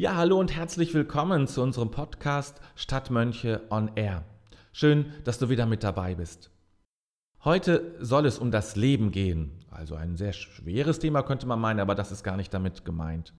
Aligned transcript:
Ja, 0.00 0.16
hallo 0.16 0.40
und 0.40 0.56
herzlich 0.56 0.94
willkommen 0.94 1.46
zu 1.46 1.60
unserem 1.60 1.90
Podcast 1.90 2.58
Stadtmönche 2.74 3.60
on 3.68 3.90
Air. 3.96 4.24
Schön, 4.72 5.12
dass 5.24 5.38
du 5.38 5.50
wieder 5.50 5.66
mit 5.66 5.84
dabei 5.84 6.14
bist. 6.14 6.50
Heute 7.44 7.96
soll 8.00 8.24
es 8.24 8.38
um 8.38 8.50
das 8.50 8.76
Leben 8.76 9.10
gehen. 9.10 9.62
Also 9.70 9.96
ein 9.96 10.16
sehr 10.16 10.32
schweres 10.32 11.00
Thema 11.00 11.22
könnte 11.22 11.46
man 11.46 11.60
meinen, 11.60 11.80
aber 11.80 11.94
das 11.94 12.12
ist 12.12 12.24
gar 12.24 12.38
nicht 12.38 12.54
damit 12.54 12.86
gemeint. 12.86 13.34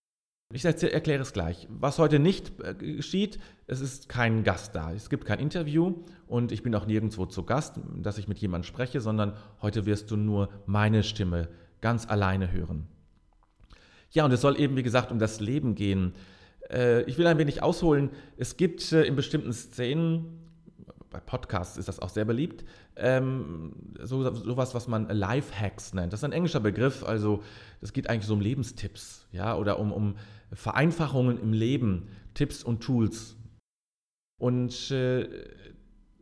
Ich 0.54 0.63
erkläre 0.63 1.23
es 1.23 1.34
gleich. 1.34 1.68
Was 1.71 1.98
heute 1.98 2.20
nicht 2.20 2.52
äh, 2.59 2.76
geschieht, 2.76 3.40
es 3.66 3.82
ist 3.82 4.07
kein 4.07 4.43
Gast 4.43 4.76
da. 4.76 4.93
Es 4.93 5.09
gibt 5.09 5.26
kein 5.26 5.40
Interview 5.40 6.04
und 6.27 6.52
ich 6.52 6.62
bin 6.62 6.76
auch 6.76 6.85
nirgendwo 6.85 7.26
zu 7.26 7.41
Gast, 7.41 7.80
dass 7.96 8.20
ich 8.20 8.27
mit 8.27 8.38
jemandem 8.38 8.68
spreche, 8.68 9.02
sondern 9.02 9.34
heute 9.63 9.88
wirst 9.88 10.12
du 10.12 10.16
nur 10.16 10.49
meine 10.68 11.02
Stimme 11.02 11.48
ganz 11.82 12.07
alleine 12.07 12.52
hören. 12.52 12.88
Ja, 14.12 14.26
und 14.26 14.32
es 14.32 14.41
soll 14.41 14.59
eben, 14.59 14.76
wie 14.76 14.84
gesagt, 14.84 15.12
um 15.12 15.18
das 15.18 15.40
Leben 15.40 15.73
gehen. 15.73 16.13
Äh, 16.71 17.02
ich 17.03 17.17
will 17.17 17.27
ein 17.27 17.38
wenig 17.38 17.61
ausholen. 17.61 18.09
Es 18.38 18.57
gibt 18.57 18.91
äh, 18.91 19.03
in 19.03 19.16
bestimmten 19.16 19.53
Szenen, 19.53 20.39
bei 21.09 21.20
Podcasts 21.20 21.77
ist 21.77 21.88
das 21.88 21.99
auch 21.99 22.09
sehr 22.09 22.23
beliebt, 22.23 22.63
ähm, 22.95 23.73
so, 24.01 24.34
sowas, 24.34 24.73
was 24.73 24.87
man 24.87 25.09
Lifehacks 25.09 25.93
nennt. 25.93 26.13
Das 26.13 26.21
ist 26.21 26.23
ein 26.23 26.31
englischer 26.31 26.62
Begriff, 26.62 27.04
also 27.04 27.43
es 27.81 27.91
geht 27.91 28.09
eigentlich 28.09 28.27
so 28.27 28.34
um 28.34 28.41
Lebenstipps, 28.41 29.27
ja, 29.34 29.57
oder 29.57 29.77
um, 29.77 29.91
um 29.91 30.15
Vereinfachungen 30.54 31.41
im 31.41 31.51
Leben, 31.51 32.07
Tipps 32.34 32.63
und 32.63 32.81
Tools. 32.81 33.35
Und 34.40 34.90
äh, 34.91 35.27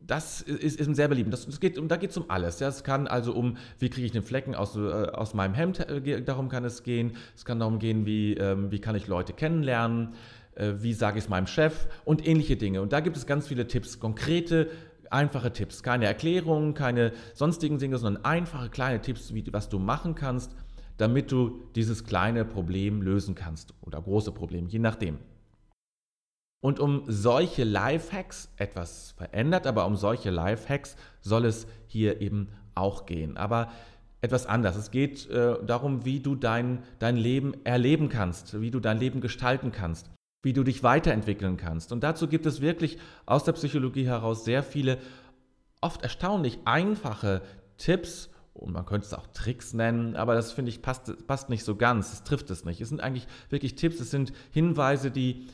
das 0.10 0.42
ist, 0.42 0.80
ist 0.80 0.96
sehr 0.96 1.08
beliebt. 1.08 1.32
Das, 1.32 1.46
das 1.46 1.60
geht, 1.60 1.80
da 1.90 1.96
geht 1.96 2.10
es 2.10 2.18
um 2.18 2.26
alles. 2.30 2.60
Ja. 2.60 2.68
Es 2.68 2.84
kann 2.84 3.08
also 3.08 3.34
um, 3.34 3.58
wie 3.78 3.90
kriege 3.90 4.06
ich 4.08 4.12
den 4.12 4.24
Flecken 4.24 4.56
aus, 4.56 4.76
äh, 4.76 4.80
aus 4.80 5.36
meinem 5.36 5.54
Hemd, 5.54 5.80
äh, 5.88 6.22
darum 6.24 6.50
kann 6.50 6.66
es 6.66 6.84
gehen. 6.84 7.12
Es 7.36 7.46
kann 7.46 7.60
darum 7.60 7.78
gehen, 7.78 8.06
wie, 8.06 8.34
ähm, 8.34 8.72
wie 8.72 8.80
kann 8.80 8.96
ich 8.96 9.08
Leute 9.08 9.34
kennenlernen, 9.34 10.16
äh, 10.56 10.74
wie 10.80 10.94
sage 10.94 11.20
ich 11.20 11.26
es 11.26 11.30
meinem 11.30 11.46
Chef 11.46 11.88
und 12.06 12.28
ähnliche 12.28 12.58
Dinge. 12.58 12.82
Und 12.82 12.92
da 12.92 13.02
gibt 13.02 13.18
es 13.18 13.28
ganz 13.28 13.48
viele 13.48 13.68
Tipps, 13.68 14.00
konkrete, 14.00 14.72
einfache 15.12 15.54
Tipps. 15.54 15.84
Keine 15.84 16.06
Erklärungen, 16.06 16.74
keine 16.74 17.14
sonstigen 17.36 17.78
Dinge, 17.78 18.00
sondern 18.00 18.26
einfache 18.26 18.70
kleine 18.70 19.02
Tipps, 19.02 19.34
wie, 19.36 19.46
was 19.52 19.70
du 19.70 19.78
machen 19.78 20.16
kannst, 20.16 20.56
damit 20.98 21.32
du 21.32 21.70
dieses 21.76 22.04
kleine 22.04 22.46
Problem 22.46 23.04
lösen 23.04 23.36
kannst 23.36 23.76
oder 23.82 24.02
große 24.02 24.32
Problem, 24.32 24.68
je 24.68 24.80
nachdem. 24.80 25.20
Und 26.62 26.80
um 26.80 27.04
solche 27.08 27.64
Lifehacks, 27.64 28.50
etwas 28.58 29.12
verändert, 29.18 29.66
aber 29.66 29.86
um 29.86 29.96
solche 29.96 30.30
Lifehacks 30.30 30.98
soll 31.22 31.46
es 31.46 31.68
hier 31.88 32.20
eben 32.22 32.50
auch 32.76 33.06
gehen. 33.06 33.38
Aber 33.38 33.72
etwas 34.22 34.46
anders. 34.46 34.76
Es 34.76 34.92
geht 34.92 35.30
äh, 35.30 35.56
darum, 35.66 36.06
wie 36.06 36.20
du 36.20 36.36
dein, 36.36 36.84
dein 37.00 37.16
Leben 37.16 37.54
erleben 37.64 38.10
kannst, 38.10 38.60
wie 38.60 38.72
du 38.72 38.80
dein 38.80 39.00
Leben 39.00 39.22
gestalten 39.22 39.72
kannst, 39.72 40.10
wie 40.44 40.54
du 40.54 40.64
dich 40.64 40.84
weiterentwickeln 40.84 41.58
kannst. 41.58 41.92
Und 41.92 42.04
dazu 42.04 42.28
gibt 42.28 42.46
es 42.46 42.60
wirklich 42.60 42.98
aus 43.26 43.46
der 43.46 43.54
Psychologie 43.54 44.06
heraus 44.06 44.44
sehr 44.44 44.64
viele, 44.64 44.98
oft 45.82 46.02
erstaunlich 46.04 46.60
einfache 46.66 47.42
Tipps 47.78 48.30
und 48.54 48.74
man 48.74 48.86
könnte 48.86 49.08
es 49.08 49.14
auch 49.14 49.28
Tricks 49.28 49.74
nennen, 49.74 50.18
aber 50.18 50.36
das 50.36 50.52
finde 50.52 50.70
ich 50.70 50.82
passt, 50.82 51.26
passt 51.28 51.50
nicht 51.50 51.64
so 51.64 51.78
ganz, 51.78 52.12
es 52.12 52.24
trifft 52.24 52.50
es 52.50 52.66
nicht. 52.66 52.82
Es 52.82 52.90
sind 52.90 53.00
eigentlich 53.00 53.28
wirklich 53.50 53.76
Tipps, 53.76 54.02
es 54.02 54.12
sind 54.12 54.34
Hinweise, 54.52 55.12
die 55.12 55.48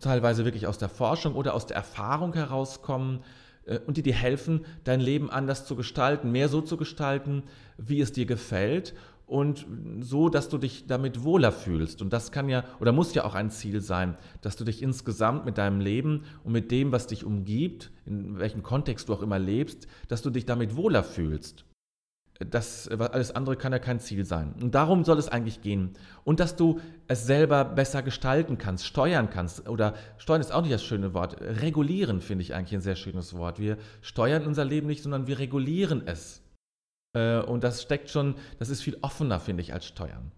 teilweise 0.00 0.44
wirklich 0.44 0.66
aus 0.66 0.78
der 0.78 0.88
Forschung 0.88 1.34
oder 1.34 1.54
aus 1.54 1.66
der 1.66 1.76
Erfahrung 1.76 2.34
herauskommen 2.34 3.20
äh, 3.66 3.78
und 3.86 3.96
die 3.96 4.02
dir 4.02 4.14
helfen, 4.14 4.64
dein 4.84 5.00
Leben 5.00 5.30
anders 5.30 5.66
zu 5.66 5.76
gestalten, 5.76 6.32
mehr 6.32 6.48
so 6.48 6.60
zu 6.60 6.76
gestalten, 6.76 7.44
wie 7.78 8.00
es 8.00 8.12
dir 8.12 8.26
gefällt 8.26 8.94
und 9.26 9.66
so, 10.00 10.28
dass 10.28 10.48
du 10.48 10.58
dich 10.58 10.86
damit 10.86 11.24
wohler 11.24 11.52
fühlst. 11.52 12.02
Und 12.02 12.12
das 12.12 12.32
kann 12.32 12.48
ja 12.48 12.64
oder 12.80 12.92
muss 12.92 13.14
ja 13.14 13.24
auch 13.24 13.34
ein 13.34 13.50
Ziel 13.50 13.80
sein, 13.80 14.16
dass 14.42 14.56
du 14.56 14.64
dich 14.64 14.82
insgesamt 14.82 15.46
mit 15.46 15.58
deinem 15.58 15.80
Leben 15.80 16.24
und 16.44 16.52
mit 16.52 16.70
dem, 16.70 16.92
was 16.92 17.06
dich 17.06 17.24
umgibt, 17.24 17.90
in 18.04 18.38
welchem 18.38 18.62
Kontext 18.62 19.08
du 19.08 19.14
auch 19.14 19.22
immer 19.22 19.38
lebst, 19.38 19.86
dass 20.08 20.22
du 20.22 20.30
dich 20.30 20.44
damit 20.44 20.76
wohler 20.76 21.02
fühlst. 21.02 21.64
Das, 22.38 22.88
alles 22.88 23.30
andere 23.30 23.56
kann 23.56 23.72
ja 23.72 23.78
kein 23.78 24.00
Ziel 24.00 24.24
sein. 24.24 24.54
Und 24.60 24.74
darum 24.74 25.04
soll 25.04 25.18
es 25.18 25.28
eigentlich 25.28 25.60
gehen. 25.60 25.92
Und 26.24 26.40
dass 26.40 26.56
du 26.56 26.80
es 27.06 27.26
selber 27.26 27.64
besser 27.64 28.02
gestalten 28.02 28.58
kannst, 28.58 28.86
steuern 28.86 29.30
kannst. 29.30 29.68
Oder 29.68 29.94
steuern 30.18 30.40
ist 30.40 30.52
auch 30.52 30.62
nicht 30.62 30.74
das 30.74 30.82
schöne 30.82 31.14
Wort. 31.14 31.40
Regulieren 31.40 32.20
finde 32.20 32.42
ich 32.42 32.54
eigentlich 32.54 32.74
ein 32.74 32.80
sehr 32.80 32.96
schönes 32.96 33.34
Wort. 33.34 33.60
Wir 33.60 33.76
steuern 34.00 34.46
unser 34.46 34.64
Leben 34.64 34.86
nicht, 34.86 35.02
sondern 35.02 35.26
wir 35.26 35.38
regulieren 35.38 36.02
es. 36.06 36.42
Äh, 37.14 37.40
und 37.40 37.62
das 37.62 37.82
steckt 37.82 38.10
schon, 38.10 38.34
das 38.58 38.70
ist 38.70 38.82
viel 38.82 38.96
offener, 39.02 39.38
finde 39.38 39.62
ich, 39.62 39.72
als 39.72 39.86
steuern. 39.86 40.32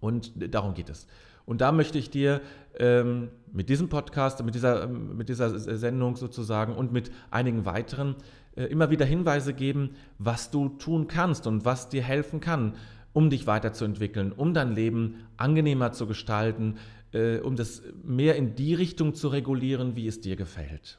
Und 0.00 0.32
darum 0.52 0.74
geht 0.74 0.90
es. 0.90 1.06
Und 1.46 1.60
da 1.60 1.72
möchte 1.72 1.98
ich 1.98 2.10
dir 2.10 2.40
ähm, 2.78 3.30
mit 3.52 3.68
diesem 3.68 3.88
Podcast, 3.88 4.42
mit 4.44 4.54
dieser, 4.54 4.86
mit 4.86 5.28
dieser 5.28 5.58
Sendung 5.58 6.16
sozusagen 6.16 6.74
und 6.74 6.92
mit 6.92 7.10
einigen 7.30 7.64
weiteren 7.64 8.16
immer 8.62 8.90
wieder 8.90 9.04
Hinweise 9.04 9.52
geben, 9.54 9.96
was 10.18 10.50
du 10.50 10.68
tun 10.68 11.08
kannst 11.08 11.46
und 11.46 11.64
was 11.64 11.88
dir 11.88 12.02
helfen 12.02 12.40
kann, 12.40 12.74
um 13.12 13.30
dich 13.30 13.46
weiterzuentwickeln, 13.46 14.32
um 14.32 14.54
dein 14.54 14.72
Leben 14.72 15.26
angenehmer 15.36 15.92
zu 15.92 16.06
gestalten, 16.06 16.78
äh, 17.12 17.38
um 17.38 17.56
das 17.56 17.82
mehr 18.02 18.36
in 18.36 18.54
die 18.54 18.74
Richtung 18.74 19.14
zu 19.14 19.28
regulieren, 19.28 19.96
wie 19.96 20.06
es 20.06 20.20
dir 20.20 20.36
gefällt. 20.36 20.98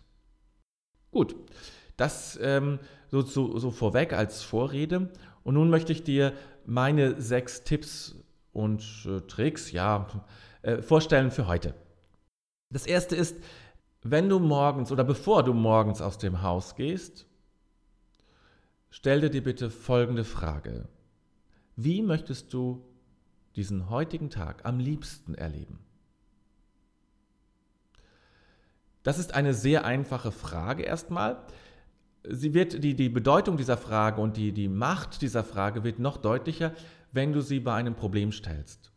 Gut, 1.12 1.36
das 1.98 2.40
ähm, 2.42 2.80
so, 3.12 3.22
so, 3.22 3.58
so 3.58 3.72
vorweg 3.72 4.14
als 4.14 4.42
Vorrede. 4.42 5.10
Und 5.44 5.54
nun 5.54 5.70
möchte 5.70 5.92
ich 5.92 6.04
dir 6.04 6.34
meine 6.66 7.22
sechs 7.22 7.64
Tipps 7.64 8.16
und 8.52 8.84
äh, 9.06 9.22
Tricks 9.22 9.72
ja, 9.72 10.08
äh, 10.62 10.82
vorstellen 10.82 11.32
für 11.32 11.48
heute. 11.48 11.74
Das 12.72 12.86
erste 12.86 13.16
ist, 13.16 13.38
wenn 14.02 14.30
du 14.30 14.40
morgens 14.40 14.92
oder 14.92 15.04
bevor 15.04 15.44
du 15.44 15.54
morgens 15.54 16.02
aus 16.02 16.18
dem 16.18 16.42
Haus 16.42 16.76
gehst, 16.76 17.28
Stell 18.98 19.30
dir 19.30 19.44
bitte 19.44 19.70
folgende 19.70 20.24
Frage. 20.24 20.88
Wie 21.76 22.02
möchtest 22.02 22.54
du 22.54 22.86
diesen 23.58 23.90
heutigen 23.90 24.30
Tag 24.30 24.64
am 24.64 24.80
liebsten 24.80 25.36
erleben? 25.36 25.80
Das 29.04 29.20
ist 29.20 29.34
eine 29.34 29.54
sehr 29.54 29.84
einfache 29.84 30.32
Frage 30.32 30.84
erstmal. 30.84 31.46
Sie 32.24 32.54
wird, 32.54 32.86
die, 32.86 32.96
die 32.96 33.10
Bedeutung 33.10 33.58
dieser 33.58 33.76
Frage 33.76 34.22
und 34.22 34.38
die, 34.38 34.54
die 34.54 34.70
Macht 34.70 35.22
dieser 35.22 35.44
Frage 35.44 35.84
wird 35.84 36.00
noch 36.00 36.16
deutlicher, 36.16 36.74
wenn 37.12 37.34
du 37.34 37.42
sie 37.42 37.60
bei 37.60 37.74
einem 37.74 37.96
Problem 37.96 38.32
stellst, 38.32 38.94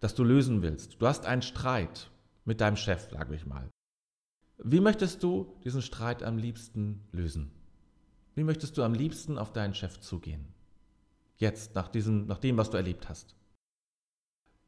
das 0.00 0.16
du 0.16 0.24
lösen 0.24 0.62
willst. 0.62 1.00
Du 1.00 1.06
hast 1.06 1.26
einen 1.26 1.42
Streit 1.42 2.10
mit 2.44 2.60
deinem 2.60 2.76
Chef, 2.76 3.08
sage 3.12 3.36
ich 3.36 3.46
mal. 3.46 3.70
Wie 4.56 4.80
möchtest 4.80 5.22
du 5.22 5.54
diesen 5.62 5.80
Streit 5.80 6.24
am 6.24 6.38
liebsten 6.38 7.04
lösen? 7.12 7.52
Wie 8.38 8.44
möchtest 8.44 8.78
du 8.78 8.84
am 8.84 8.94
liebsten 8.94 9.36
auf 9.36 9.52
deinen 9.52 9.74
Chef 9.74 9.98
zugehen? 9.98 10.46
Jetzt, 11.38 11.74
nach, 11.74 11.88
diesem, 11.88 12.28
nach 12.28 12.38
dem, 12.38 12.56
was 12.56 12.70
du 12.70 12.76
erlebt 12.76 13.08
hast. 13.08 13.34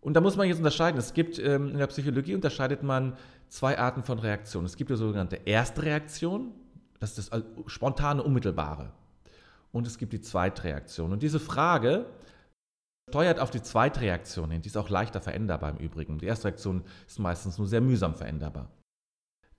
Und 0.00 0.14
da 0.14 0.20
muss 0.20 0.36
man 0.36 0.48
jetzt 0.48 0.58
unterscheiden. 0.58 0.98
Es 0.98 1.14
gibt 1.14 1.38
ähm, 1.38 1.68
in 1.68 1.78
der 1.78 1.86
Psychologie 1.86 2.34
unterscheidet 2.34 2.82
man 2.82 3.16
zwei 3.48 3.78
Arten 3.78 4.02
von 4.02 4.18
Reaktionen. 4.18 4.66
Es 4.66 4.76
gibt 4.76 4.90
die 4.90 4.96
sogenannte 4.96 5.36
erste 5.44 5.84
Reaktion, 5.84 6.52
das 6.98 7.16
ist 7.16 7.32
das 7.32 7.44
spontane, 7.66 8.24
unmittelbare. 8.24 8.92
Und 9.70 9.86
es 9.86 9.98
gibt 9.98 10.14
die 10.14 10.20
Zweitreaktion. 10.20 11.12
Und 11.12 11.22
diese 11.22 11.38
Frage 11.38 12.06
steuert 13.08 13.38
auf 13.38 13.52
die 13.52 13.62
Zweitreaktion 13.62 14.50
hin. 14.50 14.62
Die 14.62 14.68
ist 14.68 14.76
auch 14.76 14.88
leichter 14.88 15.20
veränderbar 15.20 15.70
im 15.70 15.76
Übrigen. 15.76 16.18
Die 16.18 16.26
erste 16.26 16.46
Reaktion 16.46 16.82
ist 17.06 17.20
meistens 17.20 17.56
nur 17.56 17.68
sehr 17.68 17.80
mühsam 17.80 18.16
veränderbar. 18.16 18.68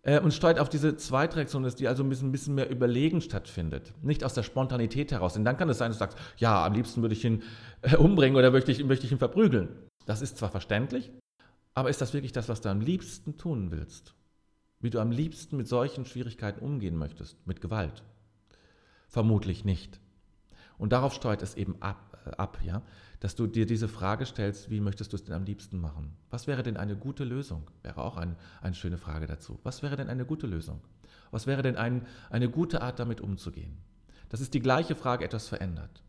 Äh, 0.03 0.19
und 0.19 0.33
steuert 0.33 0.59
auf 0.59 0.69
diese 0.69 0.95
Zweitreaktion, 0.98 1.63
dass 1.63 1.75
die 1.75 1.88
also 1.88 2.03
ein 2.03 2.09
bisschen, 2.09 2.30
ein 2.30 2.31
bisschen 2.31 2.56
mehr 2.56 2.69
überlegen 2.69 3.21
stattfindet. 3.21 3.94
Nicht 4.01 4.24
aus 4.24 4.33
der 4.33 4.44
Spontanität 4.44 5.12
heraus. 5.12 5.33
Denn 5.33 5.45
dann 5.45 5.57
kann 5.57 5.69
es 5.69 5.77
sein, 5.77 5.92
dass 5.92 5.98
du 5.98 6.03
sagst, 6.06 6.18
ja, 6.38 6.65
am 6.65 6.74
liebsten 6.74 7.01
würde 7.01 7.13
ich 7.13 7.24
ihn 7.24 7.44
äh, 7.81 7.95
umbringen 7.98 8.38
oder 8.38 8.51
möchte 8.51 8.71
ich, 8.71 8.83
möchte 8.83 9.06
ich 9.06 9.12
ihn 9.12 9.19
verprügeln. 9.19 9.69
Das 10.06 10.21
ist 10.21 10.38
zwar 10.38 10.50
verständlich, 10.50 11.12
aber 11.75 11.89
ist 11.89 12.01
das 12.01 12.13
wirklich 12.13 12.31
das, 12.31 12.50
was 12.50 12.62
du 12.62 12.69
am 12.69 12.81
liebsten 12.81 13.38
tun 13.38 13.71
willst? 13.71 14.15
Wie 14.80 14.89
du 14.89 15.00
am 15.00 15.12
liebsten 15.12 15.57
mit 15.57 15.68
solchen 15.68 16.06
Schwierigkeiten 16.06 16.65
umgehen 16.65 16.98
möchtest, 16.98 17.45
mit 17.45 17.62
Gewalt? 17.62 18.03
Vermutlich 19.07 19.63
nicht. 19.65 20.00
Und 20.80 20.94
darauf 20.94 21.13
steuert 21.13 21.44
es 21.44 21.53
eben 21.53 21.80
ab, 21.80 22.18
äh, 22.25 22.31
ab 22.38 22.57
ja? 22.65 22.81
Dass 23.21 23.35
du 23.35 23.45
dir 23.45 23.68
diese 23.68 23.88
Frage 23.88 24.25
stellst, 24.25 24.71
wie 24.71 24.81
möchtest 24.81 25.13
du 25.13 25.15
es 25.15 25.23
denn 25.23 25.35
am 25.35 25.44
liebsten 25.44 25.79
machen? 25.79 26.18
Was 26.31 26.47
wäre 26.47 26.63
denn 26.63 26.75
eine 26.75 26.95
gute 26.95 27.23
Lösung? 27.23 27.69
Wäre 27.83 28.01
auch 28.01 28.18
ein, 28.18 28.35
eine 28.62 28.73
schöne 28.73 28.97
Frage 28.97 29.27
dazu. 29.27 29.59
Was 29.63 29.83
wäre 29.83 29.95
denn 29.95 30.09
eine 30.09 30.25
gute 30.25 30.47
Lösung? 30.47 30.81
Was 31.29 31.45
wäre 31.45 31.62
denn 31.62 31.77
ein, 31.77 32.07
eine 32.31 32.50
gute 32.50 32.81
Art, 32.81 33.00
damit 33.00 33.21
umzugehen? 33.21 33.77
Das 34.29 34.41
ist 34.41 34.56
die 34.56 34.59
gleiche 34.59 34.95
Frage, 34.95 35.23
etwas 35.23 35.47
verändert. 35.47 36.01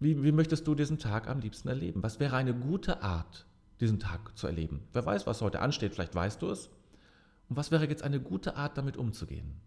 Wie, 0.00 0.22
wie 0.22 0.32
möchtest 0.32 0.66
du 0.66 0.74
diesen 0.74 0.98
Tag 0.98 1.28
am 1.28 1.40
liebsten 1.40 1.68
erleben? 1.68 2.02
Was 2.02 2.20
wäre 2.20 2.36
eine 2.36 2.54
gute 2.54 3.02
Art, 3.02 3.44
diesen 3.80 3.98
Tag 3.98 4.36
zu 4.38 4.46
erleben? 4.46 4.88
Wer 4.94 5.04
weiß, 5.04 5.26
was 5.26 5.42
heute 5.42 5.60
ansteht, 5.60 5.92
vielleicht 5.92 6.14
weißt 6.14 6.40
du 6.40 6.48
es. 6.48 6.70
Und 7.50 7.56
was 7.56 7.70
wäre 7.70 7.86
jetzt 7.86 8.02
eine 8.02 8.18
gute 8.18 8.56
Art, 8.56 8.78
damit 8.78 8.96
umzugehen? 8.96 9.60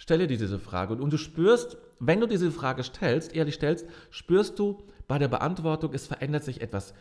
Stelle 0.00 0.26
dir 0.26 0.38
diese 0.38 0.58
Frage 0.58 0.94
und, 0.94 1.12
du 1.12 1.18
spürst, 1.18 1.76
wenn 1.98 2.20
du 2.20 2.26
diese 2.26 2.50
Frage 2.50 2.82
stellst, 2.82 3.34
ehrlich 3.34 3.56
stellst, 3.56 3.86
spürst 4.10 4.58
du 4.58 4.82
bei 5.06 5.18
der 5.18 5.28
Beantwortung, 5.28 5.92
es 5.92 6.06
verändert 6.06 6.42
sich 6.42 6.62
etwas 6.62 6.94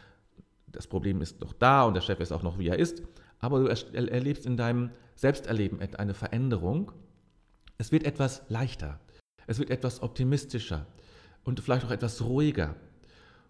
das 0.72 0.86
Problem 0.86 1.22
ist 1.22 1.42
noch 1.42 1.54
da 1.54 1.84
und 1.84 1.94
der 1.94 2.02
Chef 2.02 2.20
ist 2.20 2.32
auch 2.32 2.44
noch, 2.44 2.60
wie 2.60 2.68
er 2.68 2.78
ist, 2.78 3.02
aber 3.40 3.60
du 3.60 3.68
erlebst 3.68 4.46
in 4.46 4.58
deinem 4.58 4.92
Selbsterleben 5.16 5.80
eine 5.96 6.14
Veränderung. 6.14 6.92
Es 7.78 7.92
wird 7.92 8.04
etwas 8.04 8.44
leichter, 8.50 9.00
es 9.48 9.60
wird 9.60 9.70
etwas 9.70 10.02
optimistischer 10.02 10.86
und 11.44 11.60
vielleicht 11.60 11.86
auch 11.86 11.92
etwas 11.92 12.22
ruhiger. 12.22 12.76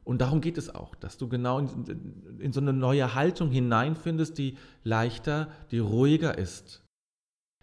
Und 0.03 0.21
darum 0.21 0.41
geht 0.41 0.57
es 0.57 0.73
auch, 0.73 0.95
dass 0.95 1.17
du 1.17 1.27
genau 1.27 1.59
in, 1.59 2.39
in 2.39 2.53
so 2.53 2.61
eine 2.61 2.73
neue 2.73 3.15
Haltung 3.15 3.51
hineinfindest, 3.51 4.37
die 4.37 4.57
leichter, 4.83 5.49
die 5.71 5.79
ruhiger 5.79 6.37
ist. 6.37 6.81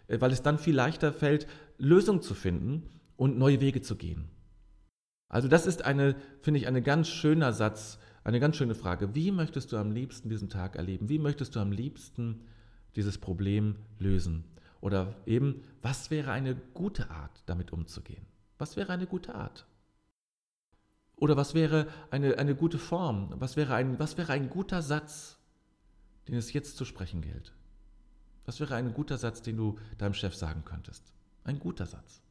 Äh, 0.07 0.21
weil 0.21 0.31
es 0.31 0.43
dann 0.43 0.57
viel 0.57 0.75
leichter 0.75 1.11
fällt, 1.11 1.47
Lösungen 1.77 2.21
zu 2.21 2.33
finden 2.33 2.89
und 3.15 3.37
neue 3.37 3.61
Wege 3.61 3.81
zu 3.81 3.95
gehen. 3.95 4.29
Also 5.29 5.47
das 5.47 5.67
ist 5.67 5.83
eine, 5.83 6.15
finde 6.41 6.59
ich, 6.59 6.67
ein 6.67 6.83
ganz 6.83 7.09
schöner 7.09 7.51
Satz, 7.53 7.99
eine 8.23 8.39
ganz 8.39 8.55
schöne 8.55 8.75
Frage. 8.75 9.13
Wie 9.15 9.31
möchtest 9.31 9.71
du 9.71 9.77
am 9.77 9.91
liebsten 9.91 10.29
diesen 10.29 10.49
Tag 10.49 10.75
erleben? 10.75 11.09
Wie 11.09 11.19
möchtest 11.19 11.55
du 11.55 11.59
am 11.59 11.71
liebsten 11.71 12.45
dieses 12.95 13.17
Problem 13.17 13.75
lösen? 13.99 14.45
Oder 14.79 15.15
eben, 15.25 15.63
was 15.81 16.11
wäre 16.11 16.31
eine 16.31 16.55
gute 16.55 17.09
Art, 17.09 17.43
damit 17.45 17.73
umzugehen? 17.73 18.25
Was 18.57 18.77
wäre 18.77 18.93
eine 18.93 19.07
gute 19.07 19.35
Art? 19.35 19.65
Oder 21.15 21.35
was 21.35 21.55
wäre 21.55 21.87
eine, 22.11 22.37
eine 22.37 22.55
gute 22.55 22.77
Form? 22.77 23.33
Was 23.39 23.57
wäre, 23.57 23.73
ein, 23.73 23.99
was 23.99 24.17
wäre 24.17 24.33
ein 24.33 24.49
guter 24.49 24.81
Satz, 24.81 25.39
den 26.27 26.35
es 26.35 26.53
jetzt 26.53 26.77
zu 26.77 26.85
sprechen 26.85 27.21
gilt? 27.21 27.53
Was 28.45 28.59
wäre 28.59 28.75
ein 28.75 28.93
guter 28.93 29.17
Satz, 29.17 29.41
den 29.41 29.57
du 29.57 29.77
deinem 29.97 30.13
Chef 30.13 30.35
sagen 30.35 30.63
könntest? 30.63 31.16
Ein 31.47 31.59
guter 31.59 31.85
Satz. 31.85 32.21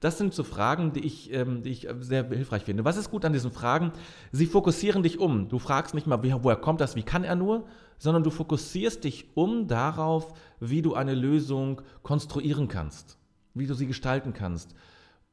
Das 0.00 0.18
sind 0.18 0.34
so 0.34 0.42
Fragen, 0.42 0.92
die 0.94 1.04
ich, 1.04 1.32
ähm, 1.32 1.62
die 1.62 1.70
ich 1.70 1.86
sehr 2.00 2.26
hilfreich 2.26 2.64
finde. 2.64 2.84
Was 2.84 2.96
ist 2.96 3.10
gut 3.10 3.24
an 3.24 3.34
diesen 3.34 3.52
Fragen? 3.52 3.92
Sie 4.32 4.46
fokussieren 4.46 5.02
dich 5.02 5.20
um. 5.20 5.48
Du 5.48 5.60
fragst 5.60 5.94
nicht 5.94 6.06
mal, 6.08 6.20
woher 6.42 6.56
kommt 6.56 6.80
das, 6.80 6.96
wie 6.96 7.04
kann 7.04 7.24
er 7.24 7.36
nur, 7.36 7.66
sondern 7.98 8.24
du 8.24 8.30
fokussierst 8.30 9.04
dich 9.04 9.36
um 9.36 9.68
darauf, 9.68 10.32
wie 10.58 10.82
du 10.82 10.94
eine 10.94 11.14
Lösung 11.14 11.82
konstruieren 12.02 12.68
kannst, 12.68 13.18
wie 13.54 13.66
du 13.66 13.74
sie 13.74 13.86
gestalten 13.86 14.32
kannst. 14.32 14.74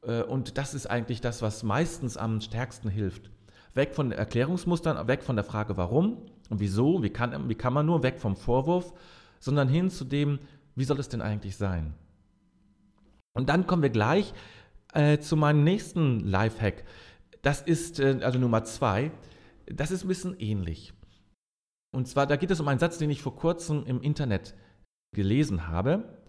Äh, 0.02 0.22
und 0.22 0.58
das 0.58 0.74
ist 0.74 0.86
eigentlich 0.86 1.22
das, 1.22 1.40
was 1.40 1.62
meistens 1.62 2.18
am 2.18 2.40
stärksten 2.40 2.90
hilft. 2.90 3.30
Weg 3.72 3.94
von 3.94 4.12
Erklärungsmustern, 4.12 5.08
weg 5.08 5.22
von 5.22 5.36
der 5.36 5.44
Frage, 5.44 5.78
warum 5.78 6.18
und 6.50 6.60
wieso, 6.60 7.02
wie 7.02 7.10
kann, 7.10 7.48
wie 7.48 7.54
kann 7.54 7.72
man 7.72 7.86
nur, 7.86 8.02
weg 8.02 8.20
vom 8.20 8.36
Vorwurf, 8.36 8.92
sondern 9.40 9.68
hin 9.68 9.88
zu 9.88 10.04
dem, 10.04 10.38
wie 10.76 10.84
soll 10.84 11.00
es 11.00 11.08
denn 11.08 11.22
eigentlich 11.22 11.56
sein? 11.56 11.94
Und 13.32 13.48
dann 13.48 13.66
kommen 13.66 13.82
wir 13.82 13.90
gleich 13.90 14.32
äh, 14.92 15.18
zu 15.18 15.36
meinem 15.36 15.64
nächsten 15.64 16.20
Lifehack. 16.20 16.84
Das 17.42 17.62
ist 17.62 18.00
äh, 18.00 18.20
also 18.22 18.38
Nummer 18.38 18.64
zwei. 18.64 19.10
Das 19.66 19.90
ist 19.90 20.04
ein 20.04 20.08
bisschen 20.08 20.38
ähnlich. 20.38 20.92
Und 21.92 22.06
zwar, 22.06 22.26
da 22.26 22.36
geht 22.36 22.50
es 22.50 22.60
um 22.60 22.68
einen 22.68 22.78
Satz, 22.78 22.98
den 22.98 23.10
ich 23.10 23.22
vor 23.22 23.36
kurzem 23.36 23.84
im 23.86 24.00
Internet 24.00 24.54
gelesen 25.12 25.68
habe. 25.68 26.20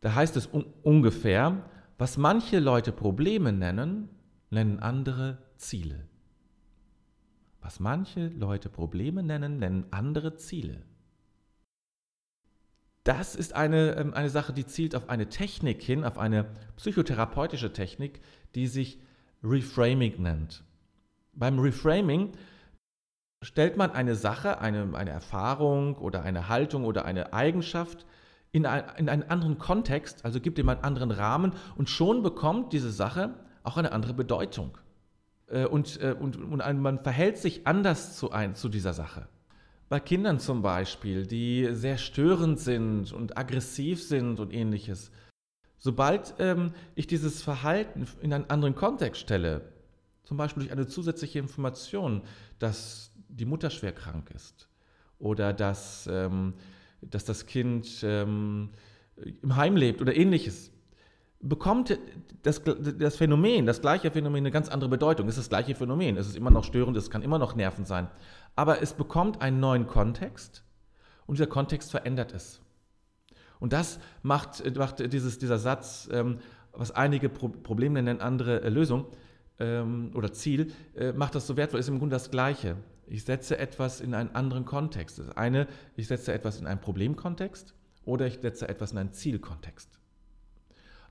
Da 0.00 0.14
heißt 0.14 0.36
es 0.36 0.46
un 0.46 0.64
ungefähr, 0.82 1.70
was 1.96 2.16
manche 2.16 2.58
Leute 2.58 2.92
Probleme 2.92 3.52
nennen, 3.52 4.08
nennen 4.50 4.80
andere 4.80 5.38
Ziele. 5.56 6.06
Was 7.60 7.80
manche 7.80 8.28
Leute 8.28 8.68
Probleme 8.68 9.22
nennen, 9.22 9.58
nennen 9.58 9.86
andere 9.90 10.34
Ziele. 10.34 10.82
Das 13.04 13.34
ist 13.34 13.54
eine, 13.54 13.96
ähm, 13.96 14.14
eine 14.14 14.30
Sache, 14.30 14.52
die 14.52 14.66
zielt 14.66 14.94
auf 14.94 15.08
eine 15.10 15.28
Technik 15.28 15.82
hin, 15.82 16.04
auf 16.04 16.18
eine 16.18 16.46
psychotherapeutische 16.76 17.72
Technik, 17.72 18.20
die 18.54 18.66
sich 18.66 18.98
Reframing 19.42 20.22
nennt. 20.22 20.64
Beim 21.34 21.58
Reframing 21.58 22.32
stellt 23.42 23.76
man 23.76 23.90
eine 23.90 24.14
Sache, 24.14 24.58
eine, 24.58 24.94
eine 24.94 25.10
Erfahrung 25.10 25.96
oder 25.96 26.22
eine 26.22 26.48
Haltung 26.48 26.84
oder 26.84 27.04
eine 27.04 27.34
Eigenschaft 27.34 28.06
in, 28.52 28.64
ein, 28.64 28.84
in 28.96 29.08
einen 29.10 29.24
anderen 29.24 29.58
Kontext, 29.58 30.24
also 30.24 30.40
gibt 30.40 30.58
ihm 30.58 30.68
einen 30.70 30.82
anderen 30.82 31.10
Rahmen 31.10 31.52
und 31.76 31.90
schon 31.90 32.22
bekommt 32.22 32.72
diese 32.72 32.90
Sache 32.90 33.34
auch 33.64 33.76
eine 33.76 33.92
andere 33.92 34.14
Bedeutung. 34.14 34.78
Äh, 35.48 35.66
und, 35.66 36.00
äh, 36.00 36.14
und, 36.18 36.36
und 36.36 36.80
man 36.80 37.00
verhält 37.00 37.36
sich 37.36 37.66
anders 37.66 38.16
zu, 38.16 38.30
ein, 38.30 38.54
zu 38.54 38.70
dieser 38.70 38.94
Sache. 38.94 39.28
Bei 39.88 40.00
Kindern 40.00 40.38
zum 40.40 40.62
Beispiel, 40.62 41.26
die 41.26 41.68
sehr 41.72 41.98
störend 41.98 42.58
sind 42.58 43.12
und 43.12 43.36
aggressiv 43.36 44.02
sind 44.02 44.40
und 44.40 44.52
ähnliches. 44.52 45.10
Sobald 45.78 46.34
ähm, 46.38 46.72
ich 46.94 47.06
dieses 47.06 47.42
Verhalten 47.42 48.06
in 48.22 48.32
einen 48.32 48.48
anderen 48.48 48.74
Kontext 48.74 49.20
stelle, 49.20 49.72
zum 50.22 50.38
Beispiel 50.38 50.62
durch 50.62 50.72
eine 50.72 50.86
zusätzliche 50.86 51.38
Information, 51.38 52.22
dass 52.58 53.12
die 53.28 53.44
Mutter 53.44 53.68
schwer 53.68 53.92
krank 53.92 54.30
ist 54.34 54.68
oder 55.18 55.52
dass, 55.52 56.08
ähm, 56.10 56.54
dass 57.02 57.26
das 57.26 57.44
Kind 57.44 58.00
ähm, 58.02 58.70
im 59.42 59.56
Heim 59.56 59.76
lebt 59.76 60.00
oder 60.00 60.16
ähnliches, 60.16 60.70
bekommt 61.48 61.98
das, 62.42 62.62
das 62.62 63.16
Phänomen, 63.16 63.66
das 63.66 63.80
gleiche 63.80 64.10
Phänomen 64.10 64.38
eine 64.38 64.50
ganz 64.50 64.68
andere 64.68 64.90
Bedeutung. 64.90 65.28
Es 65.28 65.36
ist 65.36 65.44
das 65.44 65.48
gleiche 65.50 65.74
Phänomen, 65.74 66.16
es 66.16 66.26
ist 66.26 66.36
immer 66.36 66.50
noch 66.50 66.64
störend, 66.64 66.96
es 66.96 67.10
kann 67.10 67.22
immer 67.22 67.38
noch 67.38 67.54
nerven 67.54 67.84
sein 67.84 68.08
aber 68.56 68.82
es 68.82 68.92
bekommt 68.92 69.42
einen 69.42 69.60
neuen 69.60 69.86
Kontext 69.86 70.64
und 71.26 71.38
dieser 71.38 71.48
Kontext 71.48 71.90
verändert 71.90 72.32
es. 72.34 72.60
Und 73.60 73.72
das 73.72 73.98
macht, 74.22 74.76
macht 74.76 75.12
dieses, 75.12 75.38
dieser 75.38 75.58
Satz, 75.58 76.08
ähm, 76.12 76.38
was 76.72 76.90
einige 76.90 77.28
Pro 77.28 77.48
Probleme 77.48 78.02
nennen, 78.02 78.20
andere 78.20 78.62
äh, 78.62 78.68
Lösung 78.68 79.06
ähm, 79.58 80.10
oder 80.14 80.32
Ziel, 80.32 80.72
äh, 80.96 81.12
macht 81.12 81.34
das 81.34 81.46
so 81.46 81.56
wertvoll, 81.56 81.80
ist 81.80 81.88
im 81.88 81.98
Grunde 81.98 82.14
das 82.14 82.30
Gleiche. 82.30 82.76
Ich 83.06 83.24
setze 83.24 83.58
etwas 83.58 84.00
in 84.00 84.14
einen 84.14 84.34
anderen 84.34 84.64
Kontext. 84.64 85.18
Das 85.18 85.36
eine, 85.36 85.66
ich 85.96 86.08
setze 86.08 86.32
etwas 86.32 86.58
in 86.60 86.66
einen 86.66 86.80
Problemkontext 86.80 87.74
oder 88.04 88.26
ich 88.26 88.40
setze 88.40 88.68
etwas 88.68 88.92
in 88.92 88.98
einen 88.98 89.12
Zielkontext. 89.12 89.98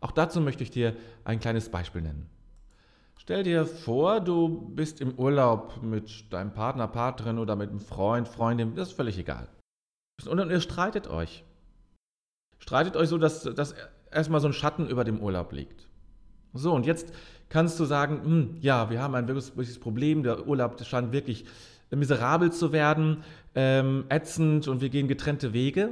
Auch 0.03 0.11
dazu 0.11 0.41
möchte 0.41 0.63
ich 0.63 0.69
dir 0.69 0.97
ein 1.23 1.39
kleines 1.39 1.69
Beispiel 1.69 2.01
nennen. 2.01 2.29
Stell 3.17 3.43
dir 3.43 3.65
vor, 3.65 4.19
du 4.19 4.49
bist 4.75 4.99
im 4.99 5.13
Urlaub 5.17 5.81
mit 5.81 6.33
deinem 6.33 6.53
Partner, 6.53 6.89
Partnerin 6.89 7.39
oder 7.39 7.55
mit 7.55 7.69
einem 7.69 7.79
Freund, 7.79 8.27
Freundin, 8.27 8.75
das 8.75 8.89
ist 8.89 8.95
völlig 8.95 9.17
egal. 9.17 9.47
Und 10.27 10.39
ihr 10.39 10.59
streitet 10.59 11.07
euch. 11.07 11.45
Streitet 12.59 12.97
euch 12.97 13.07
so, 13.07 13.17
dass, 13.17 13.43
dass 13.43 13.75
erstmal 14.11 14.41
so 14.41 14.47
ein 14.47 14.53
Schatten 14.53 14.89
über 14.89 15.05
dem 15.05 15.21
Urlaub 15.21 15.53
liegt. 15.53 15.87
So, 16.51 16.73
und 16.73 16.85
jetzt 16.85 17.13
kannst 17.47 17.79
du 17.79 17.85
sagen, 17.85 18.25
hm, 18.25 18.57
ja, 18.59 18.89
wir 18.89 19.01
haben 19.01 19.15
ein 19.15 19.29
wirkliches 19.29 19.79
Problem, 19.79 20.23
der 20.23 20.45
Urlaub 20.45 20.83
scheint 20.83 21.13
wirklich 21.13 21.45
miserabel 21.91 22.51
zu 22.51 22.73
werden, 22.73 23.23
ähm, 23.55 24.03
ätzend 24.09 24.67
und 24.67 24.81
wir 24.81 24.89
gehen 24.89 25.07
getrennte 25.07 25.53
Wege. 25.53 25.91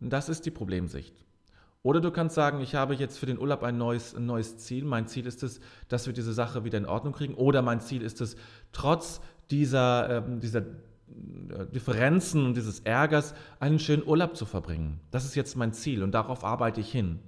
Das 0.00 0.28
ist 0.28 0.44
die 0.44 0.50
Problemsicht. 0.50 1.24
Oder 1.88 2.02
du 2.02 2.10
kannst 2.10 2.34
sagen, 2.34 2.60
ich 2.60 2.74
habe 2.74 2.92
jetzt 2.92 3.18
für 3.18 3.24
den 3.24 3.38
Urlaub 3.38 3.62
ein 3.62 3.78
neues, 3.78 4.14
ein 4.14 4.26
neues 4.26 4.58
Ziel. 4.58 4.84
Mein 4.84 5.06
Ziel 5.06 5.24
ist 5.24 5.42
es, 5.42 5.58
dass 5.88 6.04
wir 6.06 6.12
diese 6.12 6.34
Sache 6.34 6.62
wieder 6.62 6.76
in 6.76 6.84
Ordnung 6.84 7.14
kriegen. 7.14 7.32
Oder 7.32 7.62
mein 7.62 7.80
Ziel 7.80 8.02
ist 8.02 8.20
es, 8.20 8.36
trotz 8.72 9.22
dieser, 9.50 10.18
äh, 10.18 10.22
dieser 10.38 10.64
Differenzen 11.72 12.44
und 12.44 12.58
dieses 12.58 12.80
Ärgers 12.80 13.34
einen 13.58 13.78
schönen 13.78 14.06
Urlaub 14.06 14.36
zu 14.36 14.44
verbringen. 14.44 15.00
Das 15.10 15.24
ist 15.24 15.34
jetzt 15.34 15.56
mein 15.56 15.72
Ziel 15.72 16.02
und 16.02 16.12
darauf 16.12 16.44
arbeite 16.44 16.82
ich 16.82 16.92
hin. 16.92 17.20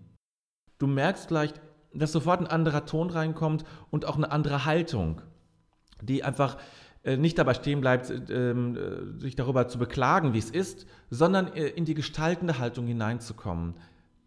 Du 0.76 0.86
merkst 0.86 1.28
vielleicht, 1.28 1.58
dass 1.94 2.12
sofort 2.12 2.40
ein 2.40 2.46
anderer 2.46 2.84
Ton 2.84 3.08
reinkommt 3.08 3.64
und 3.90 4.04
auch 4.04 4.16
eine 4.16 4.30
andere 4.30 4.66
Haltung, 4.66 5.22
die 6.02 6.22
einfach 6.22 6.58
äh, 7.02 7.16
nicht 7.16 7.38
dabei 7.38 7.54
stehen 7.54 7.80
bleibt, 7.80 8.12
ähm, 8.28 8.76
äh, 8.76 9.20
sich 9.22 9.36
darüber 9.36 9.68
zu 9.68 9.78
beklagen, 9.78 10.34
wie 10.34 10.38
es 10.38 10.50
ist, 10.50 10.86
sondern 11.08 11.50
äh, 11.54 11.68
in 11.68 11.86
die 11.86 11.94
gestaltende 11.94 12.58
Haltung 12.58 12.86
hineinzukommen. 12.86 13.76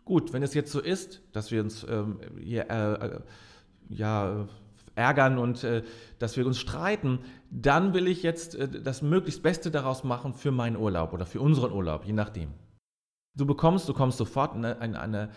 Gut, 0.05 0.33
wenn 0.33 0.43
es 0.43 0.53
jetzt 0.53 0.71
so 0.71 0.81
ist, 0.81 1.21
dass 1.31 1.51
wir 1.51 1.61
uns 1.61 1.85
ähm, 1.89 2.19
hier 2.41 2.69
äh, 2.69 2.93
äh, 2.93 3.19
ja, 3.89 4.47
ärgern 4.95 5.37
und 5.37 5.63
äh, 5.63 5.83
dass 6.19 6.35
wir 6.35 6.45
uns 6.45 6.59
streiten, 6.59 7.19
dann 7.49 7.93
will 7.93 8.07
ich 8.07 8.21
jetzt 8.21 8.55
äh, 8.55 8.67
das 8.67 9.01
möglichst 9.01 9.43
Beste 9.43 9.71
daraus 9.71 10.03
machen 10.03 10.33
für 10.33 10.51
meinen 10.51 10.75
Urlaub 10.75 11.13
oder 11.13 11.25
für 11.25 11.39
unseren 11.39 11.71
Urlaub, 11.71 12.05
je 12.05 12.13
nachdem. 12.13 12.49
Du 13.35 13.45
bekommst, 13.45 13.87
du 13.89 13.93
kommst 13.93 14.17
sofort 14.17 14.55
in 14.55 14.65
eine, 14.65 14.99
eine, 14.99 15.29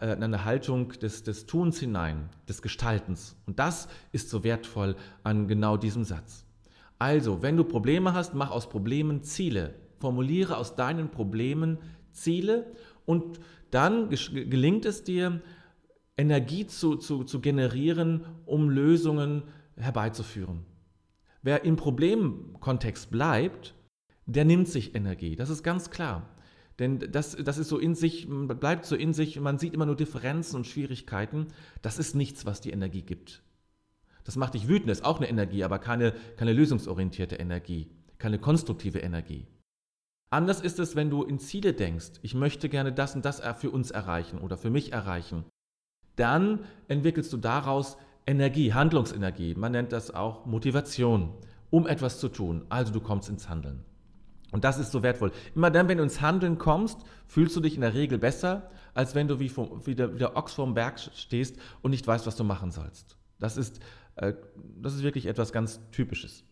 äh, 0.00 0.12
eine 0.12 0.44
Haltung 0.44 0.90
des, 0.90 1.22
des 1.22 1.46
Tuns 1.46 1.80
hinein, 1.80 2.28
des 2.48 2.60
Gestaltens. 2.62 3.36
Und 3.46 3.58
das 3.58 3.88
ist 4.12 4.28
so 4.30 4.44
wertvoll 4.44 4.94
an 5.24 5.48
genau 5.48 5.76
diesem 5.76 6.04
Satz. 6.04 6.44
Also, 6.98 7.42
wenn 7.42 7.56
du 7.56 7.64
Probleme 7.64 8.12
hast, 8.14 8.34
mach 8.34 8.50
aus 8.50 8.68
Problemen 8.68 9.24
Ziele. 9.24 9.74
Formuliere 9.98 10.56
aus 10.56 10.76
deinen 10.76 11.10
Problemen 11.10 11.78
Ziele 12.12 12.66
und 13.06 13.40
dann 13.70 14.10
gelingt 14.10 14.84
es 14.84 15.02
dir, 15.04 15.40
Energie 16.16 16.66
zu, 16.66 16.96
zu, 16.96 17.24
zu 17.24 17.40
generieren, 17.40 18.24
um 18.44 18.68
Lösungen 18.68 19.44
herbeizuführen. 19.76 20.64
Wer 21.42 21.64
im 21.64 21.76
Problemkontext 21.76 23.10
bleibt, 23.10 23.74
der 24.26 24.44
nimmt 24.44 24.68
sich 24.68 24.94
Energie. 24.94 25.36
Das 25.36 25.50
ist 25.50 25.62
ganz 25.62 25.90
klar. 25.90 26.28
Denn 26.78 26.98
das, 26.98 27.36
das 27.36 27.58
ist 27.58 27.68
so 27.68 27.78
in 27.78 27.94
sich, 27.94 28.28
bleibt 28.28 28.84
so 28.84 28.94
in 28.94 29.12
sich, 29.12 29.40
man 29.40 29.58
sieht 29.58 29.74
immer 29.74 29.86
nur 29.86 29.96
Differenzen 29.96 30.56
und 30.56 30.66
Schwierigkeiten. 30.66 31.48
Das 31.80 31.98
ist 31.98 32.14
nichts, 32.14 32.46
was 32.46 32.60
die 32.60 32.70
Energie 32.70 33.02
gibt. 33.02 33.42
Das 34.24 34.36
macht 34.36 34.54
dich 34.54 34.68
wütend, 34.68 34.90
ist 34.90 35.04
auch 35.04 35.18
eine 35.18 35.28
Energie, 35.28 35.64
aber 35.64 35.78
keine, 35.78 36.14
keine 36.36 36.52
lösungsorientierte 36.52 37.36
Energie 37.36 37.90
keine 38.22 38.38
konstruktive 38.38 39.00
Energie. 39.00 39.48
Anders 40.32 40.62
ist 40.62 40.78
es, 40.78 40.96
wenn 40.96 41.10
du 41.10 41.24
in 41.24 41.38
Ziele 41.38 41.74
denkst. 41.74 42.12
Ich 42.22 42.34
möchte 42.34 42.70
gerne 42.70 42.90
das 42.90 43.14
und 43.14 43.22
das 43.26 43.42
für 43.58 43.70
uns 43.70 43.90
erreichen 43.90 44.38
oder 44.38 44.56
für 44.56 44.70
mich 44.70 44.90
erreichen. 44.90 45.44
Dann 46.16 46.60
entwickelst 46.88 47.30
du 47.34 47.36
daraus 47.36 47.98
Energie, 48.26 48.72
Handlungsenergie. 48.72 49.54
Man 49.56 49.72
nennt 49.72 49.92
das 49.92 50.10
auch 50.10 50.46
Motivation, 50.46 51.34
um 51.68 51.86
etwas 51.86 52.18
zu 52.18 52.30
tun. 52.30 52.64
Also 52.70 52.94
du 52.94 53.00
kommst 53.02 53.28
ins 53.28 53.50
Handeln. 53.50 53.84
Und 54.52 54.64
das 54.64 54.78
ist 54.78 54.90
so 54.90 55.02
wertvoll. 55.02 55.32
Immer 55.54 55.70
dann, 55.70 55.88
wenn 55.88 55.98
du 55.98 56.04
ins 56.04 56.22
Handeln 56.22 56.56
kommst, 56.56 57.00
fühlst 57.26 57.54
du 57.54 57.60
dich 57.60 57.74
in 57.74 57.82
der 57.82 57.92
Regel 57.92 58.16
besser, 58.16 58.70
als 58.94 59.14
wenn 59.14 59.28
du 59.28 59.38
wie, 59.38 59.50
vom, 59.50 59.86
wie, 59.86 59.94
der, 59.94 60.14
wie 60.14 60.18
der 60.18 60.34
Ochs 60.34 60.54
vorm 60.54 60.72
Berg 60.72 60.98
stehst 60.98 61.58
und 61.82 61.90
nicht 61.90 62.06
weißt, 62.06 62.26
was 62.26 62.36
du 62.36 62.44
machen 62.44 62.70
sollst. 62.70 63.18
Das 63.38 63.58
ist, 63.58 63.80
äh, 64.16 64.32
das 64.80 64.94
ist 64.94 65.02
wirklich 65.02 65.26
etwas 65.26 65.52
ganz 65.52 65.78
Typisches. 65.90 66.42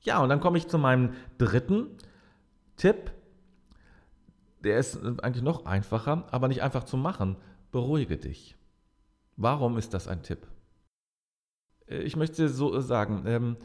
Ja, 0.00 0.20
und 0.20 0.30
dann 0.30 0.40
komme 0.40 0.58
ich 0.58 0.66
zu 0.66 0.78
meinem 0.78 1.12
dritten 1.38 1.90
Tipp. 2.78 3.12
Der 4.64 4.78
ist 4.78 4.96
eigentlich 4.96 5.44
noch 5.44 5.66
einfacher, 5.66 6.26
aber 6.30 6.48
nicht 6.48 6.62
einfach 6.62 6.84
zu 6.84 6.96
machen. 6.96 7.36
Beruhige 7.70 8.16
dich. 8.16 8.56
Warum 9.36 9.76
ist 9.76 9.92
das 9.92 10.08
ein 10.08 10.22
Tipp? 10.22 10.46
Äh, 11.86 11.98
ich 11.98 12.16
möchte 12.16 12.48
so 12.48 12.80
sagen, 12.80 13.24
ähm, 13.26 13.56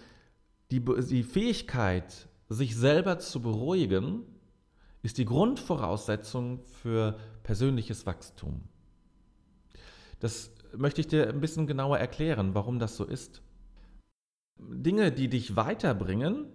die, 0.72 0.84
die 0.84 1.24
Fähigkeit, 1.24 2.28
sich 2.50 2.76
selber 2.76 3.20
zu 3.20 3.42
beruhigen, 3.42 4.24
ist 5.02 5.18
die 5.18 5.26
Grundvoraussetzung 5.26 6.64
für 6.66 7.18
persönliches 7.44 8.06
Wachstum. 8.06 8.64
Das 10.20 10.52
möchte 10.76 11.02
ich 11.02 11.08
dir 11.08 11.30
ein 11.30 11.42
bisschen 11.42 11.68
genauer 11.68 11.98
erklären, 11.98 12.56
warum 12.56 12.80
das 12.80 12.96
so 12.96 13.06
ist. 13.06 13.42
Dinge, 14.60 15.12
die 15.12 15.28
dich 15.28 15.56
weiterbringen, 15.56 16.46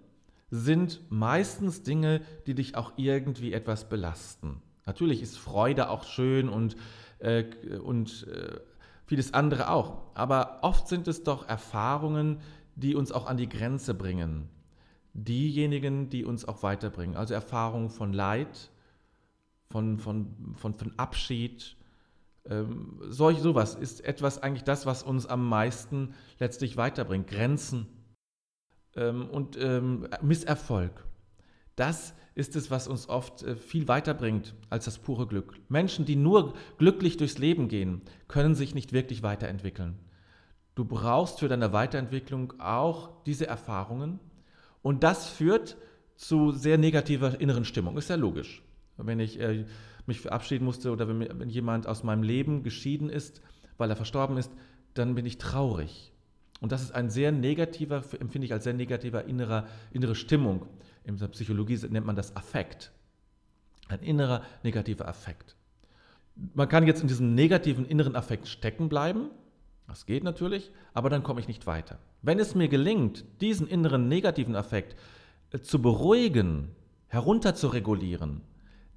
sind 0.50 1.00
meistens 1.11 1.83
Dinge, 1.83 2.23
die 2.47 2.55
dich 2.55 2.76
auch 2.76 2.93
irgendwie 2.97 3.52
etwas 3.52 3.88
belasten. 3.88 4.62
Natürlich 4.87 5.23
ist 5.23 5.38
Freude 5.38 5.90
auch 5.90 6.05
schön 6.05 6.49
und, 6.49 6.76
äh, 7.19 7.45
und 7.83 8.26
äh, 8.28 8.59
vieles 9.05 9.35
andere 9.35 9.71
auch, 9.71 9.99
aber 10.14 10.61
oft 10.62 10.88
sind 10.88 11.09
es 11.09 11.25
doch 11.25 11.49
Erfahrungen, 11.49 12.40
die 12.75 12.95
uns 12.95 13.12
auch 13.12 13.26
an 13.26 13.37
die 13.37 13.49
Grenze 13.49 13.93
bringen, 13.93 14.49
diejenigen, 15.12 16.09
die 16.09 16.25
uns 16.25 16.47
auch 16.47 16.62
weiterbringen. 16.62 17.17
Also 17.17 17.35
Erfahrungen 17.35 17.90
von 17.90 18.12
Leid, 18.12 18.71
von, 19.71 19.99
von, 19.99 20.55
von, 20.55 20.75
von 20.75 20.93
Abschied. 20.97 21.76
Ähm, 22.47 22.99
solch 23.09 23.40
sowas 23.40 23.75
ist 23.75 24.05
etwas 24.05 24.43
eigentlich 24.43 24.64
das, 24.64 24.87
was 24.87 25.02
uns 25.02 25.26
am 25.26 25.47
meisten 25.47 26.14
letztlich 26.38 26.76
weiterbringt. 26.76 27.26
Grenzen 27.26 27.87
ähm, 28.97 29.28
und 29.28 29.57
ähm, 29.61 30.09
Misserfolg. 30.23 31.04
Das 31.76 32.14
ist 32.35 32.54
es, 32.57 32.71
was 32.71 32.87
uns 32.87 33.09
oft 33.09 33.42
äh, 33.42 33.57
viel 33.57 33.88
weiterbringt 33.88 34.54
als 34.71 34.85
das 34.85 34.99
pure 34.99 35.26
Glück. 35.26 35.54
Menschen, 35.68 36.04
die 36.04 36.16
nur 36.16 36.54
glücklich 36.78 37.16
durchs 37.16 37.38
Leben 37.38 37.68
gehen, 37.68 38.02
können 38.28 38.54
sich 38.54 38.75
nicht 38.75 38.92
wirklich 38.92 39.23
weiterentwickeln. 39.23 39.99
Du 40.75 40.85
brauchst 40.85 41.40
für 41.40 41.49
deine 41.49 41.73
Weiterentwicklung 41.73 42.54
auch 42.61 43.11
diese 43.25 43.49
Erfahrungen 43.49 44.21
und 44.83 45.02
das 45.02 45.28
führt 45.28 45.76
zu 46.14 46.52
sehr 46.52 46.78
negativer 46.78 47.40
inneren 47.40 47.64
Stimmung. 47.64 47.97
Ist 47.97 48.11
ja 48.11 48.16
logisch. 48.16 48.62
Wenn 48.97 49.21
ich 49.21 49.40
äh, 49.40 49.64
mich 50.07 50.21
verabschieden 50.21 50.64
musste 50.64 50.90
oder 50.90 51.09
wenn, 51.09 51.40
wenn 51.40 51.49
jemand 51.49 51.87
aus 51.87 52.02
meinem 52.02 52.23
Leben 52.23 52.62
geschieden 52.62 53.11
ist, 53.11 53.42
weil 53.76 53.90
er 53.90 53.97
verstorben 53.97 54.37
ist, 54.37 54.52
dann 54.95 55.14
bin 55.14 55.26
ich 55.26 55.38
traurig. 55.38 56.12
Und 56.61 56.73
das 56.73 56.83
ist 56.83 56.93
ein 56.93 57.11
sehr 57.11 57.31
negativer, 57.33 58.03
empfinde 58.19 58.47
ich 58.47 58.53
als 58.53 58.65
sehr 58.65 58.73
negativer 58.73 59.25
innerer, 59.25 59.67
innere 59.93 60.15
Stimmung. 60.15 60.67
In 61.05 61.17
der 61.17 61.29
Psychologie 61.29 61.79
nennt 61.88 62.07
man 62.07 62.17
das 62.17 62.35
Affekt. 62.37 62.93
Ein 63.88 64.00
innerer 64.00 64.43
negativer 64.62 65.07
Affekt. 65.07 65.57
Man 66.55 66.69
kann 66.69 66.87
jetzt 66.87 67.00
in 67.00 67.09
diesem 67.09 67.35
negativen 67.35 67.87
inneren 67.87 68.17
Affekt 68.17 68.49
stecken 68.49 68.88
bleiben. 68.88 69.31
Das 69.87 70.05
geht 70.05 70.25
natürlich, 70.25 70.71
aber 70.93 71.09
dann 71.09 71.23
komme 71.23 71.41
ich 71.41 71.49
nicht 71.49 71.67
weiter. 71.67 71.99
Wenn 72.23 72.38
es 72.38 72.55
mir 72.55 72.69
gelingt, 72.69 73.25
diesen 73.41 73.67
inneren 73.67 74.09
negativen 74.09 74.55
Affekt 74.55 74.97
äh, 75.50 75.61
zu 75.61 75.81
beruhigen, 75.81 76.75
herunter 77.07 77.55
zu 77.55 77.69
regulieren, 77.69 78.43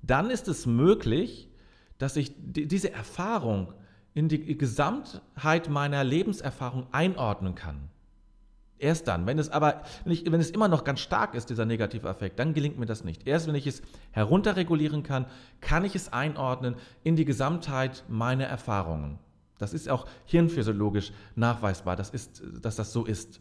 dann 0.01 0.30
ist 0.30 0.48
es 0.48 0.65
möglich, 0.65 1.50
dass 1.98 2.18
ich 2.18 2.34
diese 2.38 2.91
Erfahrung 2.91 3.74
in 4.13 4.27
die 4.27 4.58
Gesamtheit 4.58 5.70
meiner 5.70 6.03
Lebenserfahrung 6.03 6.88
einordnen 6.91 7.56
kann. 7.56 7.89
Erst 8.77 9.08
dann, 9.08 9.27
wenn 9.27 9.38
es 9.38 9.50
aber 9.50 9.84
nicht, 10.06 10.32
wenn 10.32 10.41
es 10.41 10.50
immer 10.50 10.68
noch 10.68 10.84
ganz 10.84 11.01
stark 11.01 11.36
ist, 11.36 11.51
dieser 11.51 11.65
negative 11.65 12.10
Effekt, 12.10 12.39
dann 12.39 12.56
gelingt 12.56 12.80
mir 12.80 12.88
das 12.88 13.03
nicht. 13.03 13.27
Erst 13.27 13.48
wenn 13.48 13.53
ich 13.53 13.68
es 13.68 13.84
herunterregulieren 14.10 15.03
kann, 15.03 15.27
kann 15.62 15.86
ich 15.86 15.96
es 15.96 16.12
einordnen 16.12 16.75
in 17.03 17.15
die 17.15 17.25
Gesamtheit 17.25 18.03
meiner 18.10 18.46
Erfahrungen. 18.46 19.20
Das 19.60 19.74
ist 19.74 19.88
auch 19.88 20.08
hirnphysiologisch 20.25 21.12
nachweisbar, 21.36 21.96
das 21.96 22.10
ist, 22.10 22.41
dass 22.62 22.75
das 22.75 22.91
so 22.91 23.06
ist. 23.06 23.39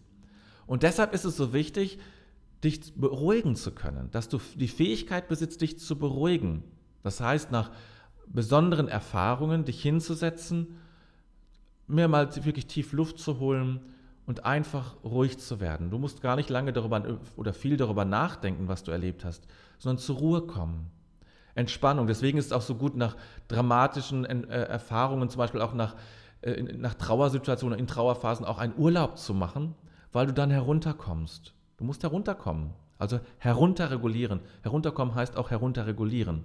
Und 0.67 0.83
deshalb 0.83 1.15
ist 1.15 1.25
es 1.25 1.39
so 1.39 1.55
wichtig, 1.55 1.99
dich 2.63 2.93
beruhigen 2.95 3.57
zu 3.57 3.73
können, 3.73 4.11
dass 4.11 4.29
du 4.29 4.39
die 4.57 4.69
Fähigkeit 4.69 5.29
besitzt, 5.29 5.63
dich 5.63 5.79
zu 5.79 5.99
beruhigen. 5.99 6.63
Das 7.03 7.21
heißt, 7.21 7.51
nach 7.51 7.71
besonderen 8.33 8.89
Erfahrungen 8.89 9.65
dich 9.65 9.83
hinzusetzen, 9.83 10.79
mehrmals 11.87 12.45
wirklich 12.45 12.67
tief 12.67 12.93
Luft 12.93 13.19
zu 13.19 13.39
holen 13.41 13.81
und 14.27 14.45
einfach 14.45 14.95
ruhig 15.03 15.39
zu 15.39 15.61
werden. 15.61 15.91
Du 15.91 15.99
musst 15.99 16.23
gar 16.23 16.37
nicht 16.37 16.51
lange 16.51 16.73
darüber 16.73 17.03
oder 17.37 17.53
viel 17.53 17.77
darüber 17.77 18.05
nachdenken, 18.05 18.69
was 18.69 18.85
du 18.85 18.93
erlebt 18.93 19.25
hast, 19.25 19.47
sondern 19.79 19.99
zur 19.99 20.17
Ruhe 20.17 20.43
kommen. 20.43 20.91
Entspannung. 21.57 22.07
Deswegen 22.07 22.39
ist 22.39 22.47
es 22.47 22.53
auch 22.53 22.63
so 22.63 22.77
gut, 22.77 22.97
nach 22.97 23.17
dramatischen 23.49 24.25
äh, 24.25 24.63
Erfahrungen, 24.63 25.29
zum 25.29 25.39
Beispiel 25.39 25.61
auch 25.61 25.75
nach, 25.75 25.97
äh, 26.43 26.63
nach 26.63 26.95
Trauersituationen, 26.95 27.79
in 27.79 27.89
Trauerphasen, 27.89 28.47
auch 28.47 28.59
einen 28.59 28.75
Urlaub 28.77 29.19
zu 29.19 29.35
machen, 29.35 29.75
weil 30.13 30.27
du 30.27 30.33
dann 30.33 30.51
herunterkommst. 30.51 31.53
Du 31.77 31.85
musst 31.85 32.05
herunterkommen. 32.05 32.71
Also 32.99 33.19
herunterregulieren. 33.39 34.41
Herunterkommen 34.63 35.15
heißt 35.15 35.37
auch 35.37 35.51
herunterregulieren. 35.51 36.45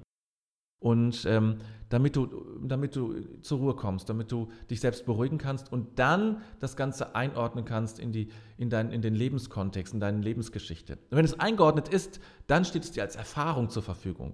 Und 0.80 1.26
ähm, 1.26 1.58
damit, 1.90 2.16
du, 2.16 2.28
damit 2.62 2.96
du 2.96 3.22
zur 3.42 3.60
Ruhe 3.60 3.76
kommst, 3.76 4.10
damit 4.10 4.32
du 4.32 4.50
dich 4.70 4.80
selbst 4.82 5.06
beruhigen 5.06 5.38
kannst 5.38 5.72
und 5.72 5.98
dann 5.98 6.42
das 6.60 6.76
Ganze 6.76 7.16
einordnen 7.16 7.66
kannst 7.66 8.00
in, 8.00 8.12
die, 8.12 8.30
in, 8.58 8.70
dein, 8.70 8.92
in 8.92 9.02
den 9.02 9.16
Lebenskontext, 9.16 9.94
in 9.94 10.00
deine 10.00 10.22
Lebensgeschichte. 10.22 10.94
Und 11.10 11.18
wenn 11.18 11.26
es 11.26 11.40
eingeordnet 11.40 11.88
ist, 11.88 12.20
dann 12.48 12.66
steht 12.66 12.84
es 12.84 12.92
dir 12.92 13.04
als 13.04 13.16
Erfahrung 13.16 13.70
zur 13.70 13.84
Verfügung. 13.84 14.34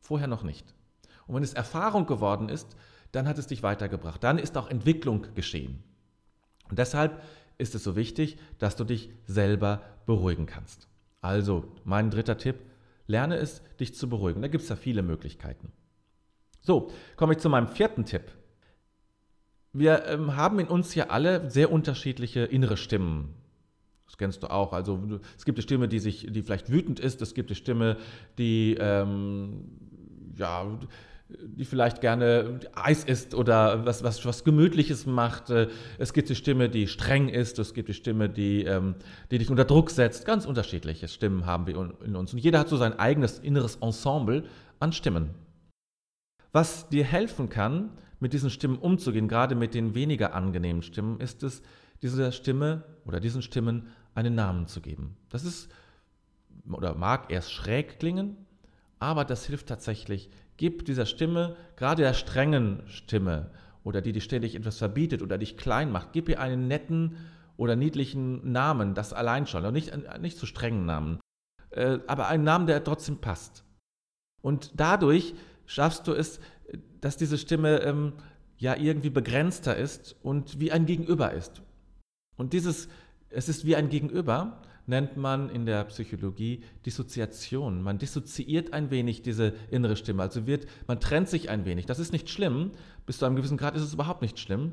Vorher 0.00 0.28
noch 0.28 0.42
nicht. 0.42 0.74
Und 1.26 1.36
wenn 1.36 1.42
es 1.42 1.54
Erfahrung 1.54 2.06
geworden 2.06 2.48
ist, 2.48 2.76
dann 3.12 3.28
hat 3.28 3.38
es 3.38 3.46
dich 3.46 3.62
weitergebracht. 3.62 4.22
Dann 4.22 4.38
ist 4.38 4.56
auch 4.56 4.68
Entwicklung 4.68 5.26
geschehen. 5.34 5.82
Und 6.68 6.78
deshalb 6.78 7.22
ist 7.58 7.74
es 7.74 7.84
so 7.84 7.94
wichtig, 7.94 8.38
dass 8.58 8.76
du 8.76 8.84
dich 8.84 9.10
selber 9.26 9.82
beruhigen 10.06 10.46
kannst. 10.46 10.88
Also, 11.20 11.64
mein 11.84 12.10
dritter 12.10 12.38
Tipp, 12.38 12.56
lerne 13.10 13.36
es, 13.36 13.62
dich 13.78 13.94
zu 13.94 14.08
beruhigen. 14.08 14.40
Da 14.40 14.48
gibt 14.48 14.62
es 14.62 14.70
ja 14.70 14.76
viele 14.76 15.02
Möglichkeiten. 15.02 15.72
So, 16.62 16.90
komme 17.16 17.34
ich 17.34 17.38
zu 17.40 17.48
meinem 17.48 17.68
vierten 17.68 18.04
Tipp. 18.04 18.32
Wir 19.72 20.04
ähm, 20.06 20.36
haben 20.36 20.58
in 20.58 20.68
uns 20.68 20.94
ja 20.94 21.08
alle 21.08 21.50
sehr 21.50 21.70
unterschiedliche 21.70 22.40
innere 22.40 22.76
Stimmen. 22.76 23.34
Das 24.06 24.18
kennst 24.18 24.42
du 24.42 24.50
auch. 24.50 24.72
Also 24.72 25.20
es 25.36 25.44
gibt 25.44 25.58
eine 25.58 25.62
Stimme, 25.62 25.88
die 25.88 26.00
sich, 26.00 26.26
die 26.28 26.42
vielleicht 26.42 26.70
wütend 26.70 26.98
ist. 26.98 27.22
Es 27.22 27.34
gibt 27.34 27.50
eine 27.50 27.54
Stimme, 27.54 27.96
die 28.38 28.76
ähm, 28.78 29.64
ja, 30.36 30.66
die 31.42 31.64
vielleicht 31.64 32.00
gerne 32.00 32.60
Eis 32.74 33.04
isst 33.04 33.34
oder 33.34 33.84
was, 33.86 34.02
was, 34.02 34.24
was 34.24 34.44
Gemütliches 34.44 35.06
macht. 35.06 35.50
Äh, 35.50 35.68
es 35.98 36.12
gibt 36.12 36.28
die 36.28 36.34
Stimme, 36.34 36.68
die 36.68 36.86
streng 36.86 37.28
ist. 37.28 37.58
Es 37.58 37.74
gibt 37.74 37.88
die 37.88 37.94
Stimme, 37.94 38.28
die, 38.28 38.64
ähm, 38.64 38.94
die 39.30 39.38
dich 39.38 39.50
unter 39.50 39.64
Druck 39.64 39.90
setzt. 39.90 40.24
Ganz 40.24 40.46
unterschiedliche 40.46 41.08
Stimmen 41.08 41.46
haben 41.46 41.66
wir 41.66 41.74
in 42.04 42.16
uns. 42.16 42.32
Und 42.32 42.38
jeder 42.38 42.58
hat 42.58 42.68
so 42.68 42.76
sein 42.76 42.98
eigenes 42.98 43.38
inneres 43.38 43.76
Ensemble 43.76 44.44
an 44.78 44.92
Stimmen. 44.92 45.30
Was 46.52 46.88
dir 46.88 47.04
helfen 47.04 47.48
kann, 47.48 47.90
mit 48.18 48.32
diesen 48.32 48.50
Stimmen 48.50 48.76
umzugehen, 48.76 49.28
gerade 49.28 49.54
mit 49.54 49.74
den 49.74 49.94
weniger 49.94 50.34
angenehmen 50.34 50.82
Stimmen, 50.82 51.20
ist 51.20 51.42
es, 51.42 51.62
dieser 52.02 52.32
Stimme 52.32 52.84
oder 53.04 53.20
diesen 53.20 53.42
Stimmen 53.42 53.88
einen 54.14 54.34
Namen 54.34 54.66
zu 54.66 54.80
geben. 54.80 55.16
Das 55.28 55.44
ist 55.44 55.68
oder 56.70 56.94
mag 56.94 57.30
erst 57.30 57.52
schräg 57.52 57.98
klingen, 57.98 58.36
aber 59.00 59.24
das 59.24 59.46
hilft 59.46 59.66
tatsächlich. 59.66 60.30
Gib 60.56 60.84
dieser 60.84 61.06
Stimme, 61.06 61.56
gerade 61.74 62.02
der 62.02 62.14
strengen 62.14 62.82
Stimme 62.86 63.50
oder 63.82 64.02
die, 64.02 64.12
die 64.12 64.20
ständig 64.20 64.54
etwas 64.54 64.78
verbietet 64.78 65.22
oder 65.22 65.38
dich 65.38 65.56
klein 65.56 65.90
macht, 65.90 66.12
gib 66.12 66.28
ihr 66.28 66.38
einen 66.38 66.68
netten 66.68 67.16
oder 67.56 67.76
niedlichen 67.76 68.52
Namen, 68.52 68.94
das 68.94 69.12
allein 69.12 69.46
schon, 69.46 69.72
nicht, 69.72 69.92
nicht 70.20 70.38
zu 70.38 70.46
strengen 70.46 70.86
Namen, 70.86 71.18
äh, 71.70 71.98
aber 72.06 72.28
einen 72.28 72.44
Namen, 72.44 72.66
der 72.66 72.84
trotzdem 72.84 73.18
passt. 73.18 73.64
Und 74.42 74.72
dadurch 74.76 75.34
schaffst 75.66 76.06
du 76.06 76.12
es, 76.12 76.40
dass 77.00 77.16
diese 77.16 77.38
Stimme 77.38 77.80
ähm, 77.82 78.12
ja 78.58 78.76
irgendwie 78.76 79.10
begrenzter 79.10 79.76
ist 79.76 80.16
und 80.22 80.60
wie 80.60 80.72
ein 80.72 80.84
Gegenüber 80.86 81.32
ist. 81.32 81.62
Und 82.36 82.52
dieses, 82.52 82.88
es 83.30 83.48
ist 83.48 83.64
wie 83.64 83.76
ein 83.76 83.88
Gegenüber, 83.88 84.62
nennt 84.90 85.16
man 85.16 85.48
in 85.48 85.64
der 85.64 85.84
Psychologie 85.84 86.62
Dissoziation. 86.84 87.82
Man 87.82 87.96
dissoziiert 87.96 88.74
ein 88.74 88.90
wenig 88.90 89.22
diese 89.22 89.54
innere 89.70 89.96
Stimme, 89.96 90.22
also 90.22 90.46
wird, 90.46 90.66
man 90.86 91.00
trennt 91.00 91.30
sich 91.30 91.48
ein 91.48 91.64
wenig. 91.64 91.86
Das 91.86 91.98
ist 91.98 92.12
nicht 92.12 92.28
schlimm, 92.28 92.72
bis 93.06 93.18
zu 93.18 93.24
einem 93.24 93.36
gewissen 93.36 93.56
Grad 93.56 93.74
ist 93.74 93.82
es 93.82 93.94
überhaupt 93.94 94.20
nicht 94.20 94.38
schlimm, 94.38 94.72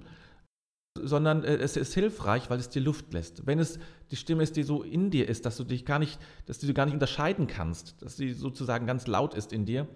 sondern 1.01 1.43
äh, 1.43 1.55
es 1.55 1.77
ist 1.77 1.93
hilfreich, 1.93 2.49
weil 2.49 2.59
es 2.59 2.69
dir 2.69 2.81
Luft 2.81 3.13
lässt. 3.13 3.47
Wenn 3.47 3.59
es 3.59 3.79
die 4.11 4.17
Stimme 4.17 4.43
ist, 4.43 4.57
die 4.57 4.63
so 4.63 4.83
in 4.83 5.09
dir 5.09 5.29
ist, 5.29 5.45
dass 5.45 5.55
du 5.55 5.63
dich 5.63 5.85
gar 5.85 5.99
nicht, 5.99 6.19
dass 6.45 6.59
du 6.59 6.73
gar 6.73 6.85
nicht 6.85 6.95
unterscheiden 6.95 7.47
kannst, 7.47 8.01
dass 8.01 8.17
sie 8.17 8.33
sozusagen 8.33 8.85
ganz 8.85 9.07
laut 9.07 9.33
ist 9.33 9.53
in 9.53 9.65
dir, 9.65 9.87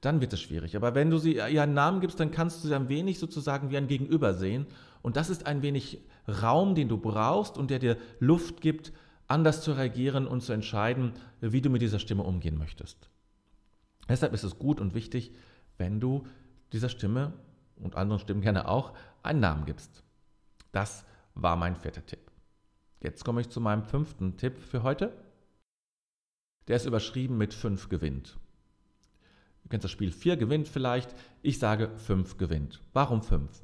dann 0.00 0.20
wird 0.20 0.32
es 0.32 0.40
schwierig. 0.40 0.76
Aber 0.76 0.94
wenn 0.94 1.10
du 1.10 1.18
sie 1.18 1.36
ihr 1.36 1.62
einen 1.62 1.74
Namen 1.74 2.00
gibst, 2.00 2.20
dann 2.20 2.30
kannst 2.30 2.62
du 2.62 2.68
sie 2.68 2.74
ein 2.74 2.88
wenig 2.88 3.18
sozusagen 3.18 3.70
wie 3.70 3.76
ein 3.76 3.88
Gegenüber 3.88 4.34
sehen. 4.34 4.66
Und 5.02 5.16
das 5.16 5.30
ist 5.30 5.46
ein 5.46 5.62
wenig 5.62 6.00
Raum, 6.28 6.74
den 6.74 6.88
du 6.88 6.98
brauchst 6.98 7.56
und 7.56 7.70
der 7.70 7.78
dir 7.78 7.96
Luft 8.20 8.60
gibt, 8.60 8.92
anders 9.28 9.62
zu 9.62 9.72
reagieren 9.72 10.26
und 10.26 10.40
zu 10.40 10.52
entscheiden, 10.52 11.12
wie 11.40 11.60
du 11.60 11.70
mit 11.70 11.82
dieser 11.82 11.98
Stimme 11.98 12.24
umgehen 12.24 12.58
möchtest. 12.58 13.08
Deshalb 14.08 14.32
ist 14.32 14.42
es 14.42 14.58
gut 14.58 14.80
und 14.80 14.94
wichtig, 14.94 15.32
wenn 15.76 16.00
du 16.00 16.26
dieser 16.72 16.88
Stimme 16.88 17.34
und 17.76 17.94
anderen 17.94 18.20
Stimmen 18.20 18.40
gerne 18.40 18.68
auch 18.68 18.94
einen 19.22 19.40
Namen 19.40 19.66
gibst. 19.66 20.02
Das 20.72 21.04
war 21.34 21.56
mein 21.56 21.76
vierter 21.76 22.04
Tipp. 22.04 22.30
Jetzt 23.00 23.24
komme 23.24 23.40
ich 23.40 23.48
zu 23.48 23.60
meinem 23.60 23.84
fünften 23.84 24.36
Tipp 24.36 24.58
für 24.58 24.82
heute. 24.82 25.12
Der 26.66 26.76
ist 26.76 26.86
überschrieben 26.86 27.38
mit 27.38 27.54
5 27.54 27.88
gewinnt. 27.88 28.38
Du 29.62 29.68
kennst 29.68 29.84
das 29.84 29.90
Spiel 29.90 30.10
4 30.10 30.36
gewinnt 30.36 30.68
vielleicht. 30.68 31.14
Ich 31.42 31.58
sage 31.58 31.90
5 31.96 32.38
gewinnt. 32.38 32.82
Warum 32.92 33.22
5? 33.22 33.62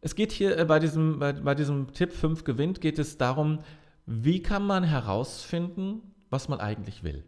Es 0.00 0.14
geht 0.14 0.32
hier 0.32 0.58
äh, 0.58 0.64
bei 0.64 0.78
diesem, 0.78 1.18
bei, 1.18 1.32
bei 1.32 1.54
diesem 1.54 1.92
Tipp 1.92 2.12
5 2.12 2.44
gewinnt, 2.44 2.80
geht 2.80 2.98
es 2.98 3.16
darum, 3.16 3.60
wie 4.06 4.42
kann 4.42 4.66
man 4.66 4.84
herausfinden, 4.84 6.02
was 6.30 6.48
man 6.48 6.60
eigentlich 6.60 7.02
will. 7.02 7.24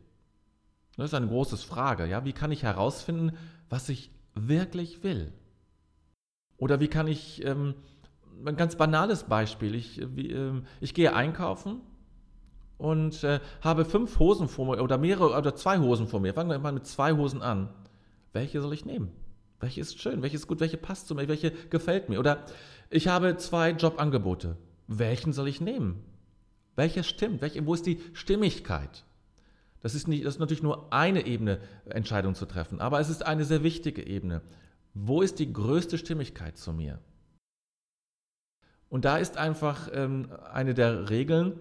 Das 0.96 1.06
ist 1.06 1.14
eine 1.14 1.28
große 1.28 1.56
Frage. 1.56 2.06
Ja? 2.06 2.24
Wie 2.24 2.32
kann 2.32 2.52
ich 2.52 2.62
herausfinden, 2.62 3.36
was 3.68 3.88
ich 3.88 4.10
wirklich 4.34 5.02
will? 5.02 5.32
Oder 6.56 6.80
wie 6.80 6.88
kann 6.88 7.06
ich 7.06 7.44
ähm, 7.44 7.74
ein 8.44 8.56
ganz 8.56 8.76
banales 8.76 9.24
Beispiel. 9.24 9.74
Ich, 9.74 10.00
wie, 10.14 10.30
äh, 10.30 10.62
ich 10.80 10.94
gehe 10.94 11.14
einkaufen 11.14 11.80
und 12.78 13.24
äh, 13.24 13.40
habe 13.62 13.84
fünf 13.84 14.18
Hosen 14.18 14.48
vor 14.48 14.66
mir 14.66 14.82
oder 14.82 14.98
mehrere 14.98 15.36
oder 15.36 15.54
zwei 15.54 15.78
Hosen 15.78 16.06
vor 16.06 16.20
mir. 16.20 16.34
Fangen 16.34 16.50
wir 16.50 16.58
mal 16.58 16.72
mit 16.72 16.86
zwei 16.86 17.12
Hosen 17.12 17.42
an. 17.42 17.68
Welche 18.32 18.60
soll 18.60 18.74
ich 18.74 18.84
nehmen? 18.84 19.12
Welche 19.60 19.80
ist 19.80 19.98
schön? 19.98 20.22
Welche 20.22 20.36
ist 20.36 20.46
gut? 20.46 20.60
Welche 20.60 20.76
passt 20.76 21.08
zu 21.08 21.14
mir? 21.14 21.28
Welche 21.28 21.50
gefällt 21.50 22.08
mir? 22.08 22.18
Oder 22.18 22.44
ich 22.90 23.08
habe 23.08 23.36
zwei 23.38 23.70
Jobangebote. 23.70 24.56
Welchen 24.86 25.32
soll 25.32 25.48
ich 25.48 25.60
nehmen? 25.60 26.02
Welcher 26.76 27.02
stimmt? 27.02 27.40
Welche, 27.40 27.64
wo 27.66 27.74
ist 27.74 27.86
die 27.86 28.00
Stimmigkeit? 28.12 29.04
Das 29.82 29.94
ist, 29.94 30.08
nicht, 30.08 30.24
das 30.24 30.34
ist 30.34 30.40
natürlich 30.40 30.62
nur 30.62 30.92
eine 30.92 31.26
Ebene, 31.26 31.60
Entscheidung 31.86 32.34
zu 32.34 32.46
treffen, 32.46 32.80
aber 32.80 33.00
es 33.00 33.08
ist 33.08 33.24
eine 33.24 33.44
sehr 33.44 33.62
wichtige 33.62 34.06
Ebene. 34.06 34.42
Wo 34.94 35.22
ist 35.22 35.38
die 35.38 35.52
größte 35.52 35.98
Stimmigkeit 35.98 36.56
zu 36.56 36.72
mir? 36.72 36.98
Und 38.88 39.04
da 39.04 39.18
ist 39.18 39.36
einfach 39.36 39.88
ähm, 39.92 40.28
eine 40.52 40.74
der 40.74 41.10
Regeln, 41.10 41.58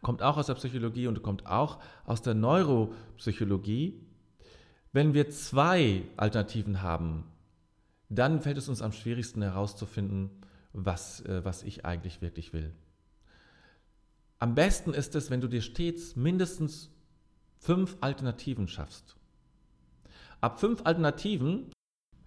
kommt 0.00 0.22
auch 0.22 0.36
aus 0.36 0.46
der 0.46 0.54
Psychologie 0.54 1.06
und 1.06 1.22
kommt 1.22 1.46
auch 1.46 1.78
aus 2.04 2.22
der 2.22 2.34
Neuropsychologie. 2.34 4.00
Wenn 4.92 5.14
wir 5.14 5.30
zwei 5.30 6.02
Alternativen 6.16 6.82
haben, 6.82 7.24
dann 8.08 8.40
fällt 8.40 8.58
es 8.58 8.68
uns 8.68 8.82
am 8.82 8.92
schwierigsten 8.92 9.42
herauszufinden, 9.42 10.30
was, 10.72 11.20
äh, 11.22 11.44
was 11.44 11.62
ich 11.62 11.84
eigentlich 11.84 12.20
wirklich 12.20 12.52
will. 12.52 12.72
Am 14.42 14.56
besten 14.56 14.92
ist 14.92 15.14
es, 15.14 15.30
wenn 15.30 15.40
du 15.40 15.46
dir 15.46 15.62
stets 15.62 16.16
mindestens 16.16 16.90
fünf 17.58 17.96
Alternativen 18.00 18.66
schaffst. 18.66 19.14
Ab 20.40 20.58
fünf 20.58 20.80
Alternativen 20.82 21.70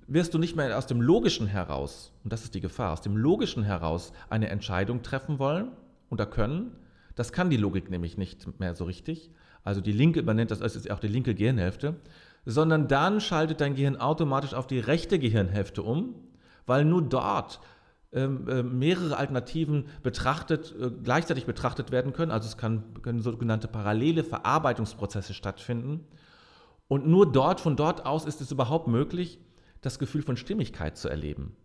wirst 0.07 0.33
du 0.33 0.37
nicht 0.37 0.55
mehr 0.55 0.77
aus 0.77 0.87
dem 0.87 1.01
Logischen 1.01 1.45
heraus, 1.45 2.13
und 2.23 2.31
das 2.31 2.45
ist 2.45 2.55
die 2.55 2.61
Gefahr, 2.61 2.93
aus 2.93 3.01
dem 3.01 3.17
Logischen 3.17 3.63
heraus 3.63 4.13
eine 4.29 4.47
Entscheidung 4.47 5.01
treffen 5.01 5.39
wollen 5.39 5.73
oder 6.09 6.25
können. 6.25 6.71
Das 7.15 7.33
kann 7.33 7.49
die 7.49 7.57
Logik 7.57 7.89
nämlich 7.89 8.17
nicht 8.17 8.61
mehr 8.61 8.75
so 8.75 8.85
richtig. 8.85 9.29
Also 9.65 9.81
die 9.81 9.91
linke 9.91 10.21
übernimmt 10.21 10.51
das, 10.51 10.59
das 10.59 10.77
ist 10.77 10.89
auch 10.89 10.99
die 10.99 11.09
linke 11.09 11.35
Gehirnhälfte, 11.35 11.97
sondern 12.45 12.87
dann 12.87 13.19
schaltet 13.19 13.59
dein 13.59 13.75
Gehirn 13.75 13.97
automatisch 13.97 14.53
auf 14.53 14.67
die 14.67 14.79
rechte 14.79 15.19
Gehirnhälfte 15.19 15.83
um, 15.83 16.15
weil 16.65 16.85
nur 16.85 17.01
dort 17.01 17.59
mehrere 18.17 19.17
Alternativen 19.17 19.85
betrachtet, 20.03 20.73
äh, 20.79 20.89
gleichzeitig 21.03 21.45
betrachtet 21.45 21.91
werden 21.91 22.13
können. 22.13 22.31
Also 22.31 22.47
es 22.47 22.57
kann, 22.57 22.83
können 23.01 23.21
sogenannte 23.21 23.67
parallele 23.67 24.23
Verarbeitungsprozesse 24.23 25.33
stattfinden. 25.33 26.05
Und 26.87 27.07
nur 27.07 27.31
dort, 27.31 27.59
von 27.59 27.75
dort 27.75 28.05
aus 28.05 28.25
ist 28.25 28.41
es 28.41 28.51
überhaupt 28.51 28.87
möglich, 28.87 29.39
das 29.81 29.99
Gefühl 29.99 30.21
von 30.21 30.37
Stimmigkeit 30.37 30.97
zu 30.97 31.09
erleben. 31.09 31.55